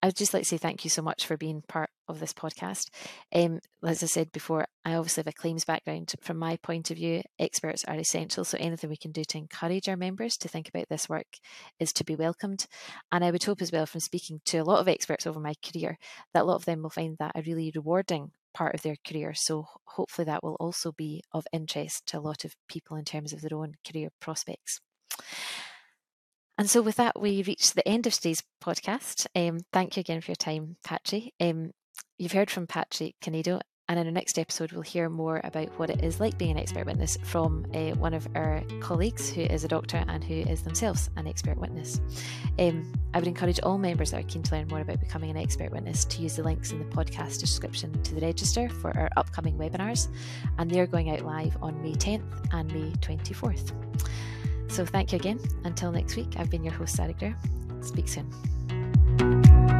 I'd 0.01 0.15
just 0.15 0.33
like 0.33 0.43
to 0.43 0.49
say 0.49 0.57
thank 0.57 0.83
you 0.83 0.89
so 0.89 1.03
much 1.03 1.27
for 1.27 1.37
being 1.37 1.61
part 1.67 1.89
of 2.07 2.19
this 2.19 2.33
podcast. 2.33 2.89
Um, 3.33 3.59
as 3.85 4.03
I 4.03 4.07
said 4.07 4.31
before, 4.31 4.65
I 4.85 4.95
obviously 4.95 5.21
have 5.21 5.27
a 5.27 5.33
claims 5.33 5.65
background. 5.65 6.13
From 6.21 6.37
my 6.37 6.57
point 6.57 6.91
of 6.91 6.97
view, 6.97 7.21
experts 7.39 7.83
are 7.85 7.95
essential. 7.95 8.43
So 8.43 8.57
anything 8.59 8.89
we 8.89 8.97
can 8.97 9.11
do 9.11 9.23
to 9.23 9.37
encourage 9.37 9.87
our 9.87 9.97
members 9.97 10.37
to 10.37 10.47
think 10.47 10.69
about 10.69 10.89
this 10.89 11.09
work 11.09 11.37
is 11.79 11.93
to 11.93 12.03
be 12.03 12.15
welcomed. 12.15 12.67
And 13.11 13.23
I 13.23 13.31
would 13.31 13.43
hope 13.43 13.61
as 13.61 13.71
well, 13.71 13.85
from 13.85 14.01
speaking 14.01 14.41
to 14.45 14.57
a 14.57 14.63
lot 14.63 14.79
of 14.79 14.87
experts 14.87 15.27
over 15.27 15.39
my 15.39 15.53
career, 15.63 15.97
that 16.33 16.43
a 16.43 16.45
lot 16.45 16.55
of 16.55 16.65
them 16.65 16.83
will 16.83 16.89
find 16.89 17.17
that 17.19 17.33
a 17.35 17.41
really 17.41 17.71
rewarding 17.73 18.31
part 18.53 18.75
of 18.75 18.81
their 18.81 18.97
career. 19.07 19.33
So 19.33 19.67
hopefully 19.85 20.25
that 20.25 20.43
will 20.43 20.57
also 20.59 20.91
be 20.91 21.23
of 21.31 21.47
interest 21.51 22.05
to 22.07 22.19
a 22.19 22.21
lot 22.21 22.45
of 22.45 22.55
people 22.67 22.97
in 22.97 23.05
terms 23.05 23.33
of 23.33 23.41
their 23.41 23.57
own 23.57 23.73
career 23.89 24.09
prospects. 24.19 24.79
And 26.57 26.69
so, 26.69 26.81
with 26.81 26.97
that, 26.97 27.19
we 27.19 27.41
reach 27.41 27.73
the 27.73 27.87
end 27.87 28.05
of 28.05 28.13
today's 28.13 28.43
podcast. 28.63 29.25
Um, 29.35 29.61
thank 29.71 29.97
you 29.97 30.01
again 30.01 30.21
for 30.21 30.31
your 30.31 30.35
time, 30.35 30.77
Patri. 30.85 31.33
Um, 31.39 31.71
you've 32.23 32.31
heard 32.31 32.49
from 32.49 32.65
Patri 32.65 33.15
Canedo, 33.21 33.59
and 33.89 33.99
in 33.99 34.05
our 34.05 34.11
next 34.13 34.39
episode, 34.39 34.71
we'll 34.71 34.81
hear 34.81 35.09
more 35.09 35.41
about 35.43 35.67
what 35.77 35.89
it 35.89 36.01
is 36.01 36.21
like 36.21 36.37
being 36.37 36.51
an 36.51 36.57
expert 36.57 36.85
witness 36.85 37.17
from 37.21 37.65
uh, 37.73 37.89
one 37.95 38.13
of 38.13 38.25
our 38.33 38.63
colleagues 38.79 39.29
who 39.29 39.41
is 39.41 39.65
a 39.65 39.67
doctor 39.67 40.05
and 40.07 40.23
who 40.23 40.35
is 40.35 40.61
themselves 40.61 41.09
an 41.17 41.27
expert 41.27 41.57
witness. 41.57 41.99
Um, 42.59 42.93
I 43.13 43.19
would 43.19 43.27
encourage 43.27 43.59
all 43.61 43.77
members 43.77 44.11
that 44.11 44.21
are 44.21 44.27
keen 44.27 44.41
to 44.41 44.55
learn 44.55 44.69
more 44.69 44.79
about 44.79 45.01
becoming 45.01 45.31
an 45.31 45.37
expert 45.37 45.73
witness 45.73 46.05
to 46.05 46.21
use 46.21 46.37
the 46.37 46.43
links 46.43 46.71
in 46.71 46.79
the 46.79 46.85
podcast 46.85 47.41
description 47.41 47.91
to 48.03 48.15
the 48.15 48.21
register 48.21 48.69
for 48.69 48.97
our 48.97 49.09
upcoming 49.17 49.57
webinars, 49.57 50.07
and 50.59 50.71
they're 50.71 50.87
going 50.87 51.09
out 51.09 51.25
live 51.25 51.57
on 51.61 51.81
May 51.83 51.93
10th 51.93 52.23
and 52.53 52.73
May 52.73 52.91
24th. 53.01 53.73
So 54.71 54.85
thank 54.85 55.11
you 55.11 55.17
again. 55.17 55.41
Until 55.65 55.91
next 55.91 56.15
week, 56.15 56.35
I've 56.37 56.49
been 56.49 56.63
your 56.63 56.73
host, 56.73 56.95
Sara 56.95 57.13
Grewar. 57.13 57.35
Speak 57.83 58.07
soon. 58.07 59.72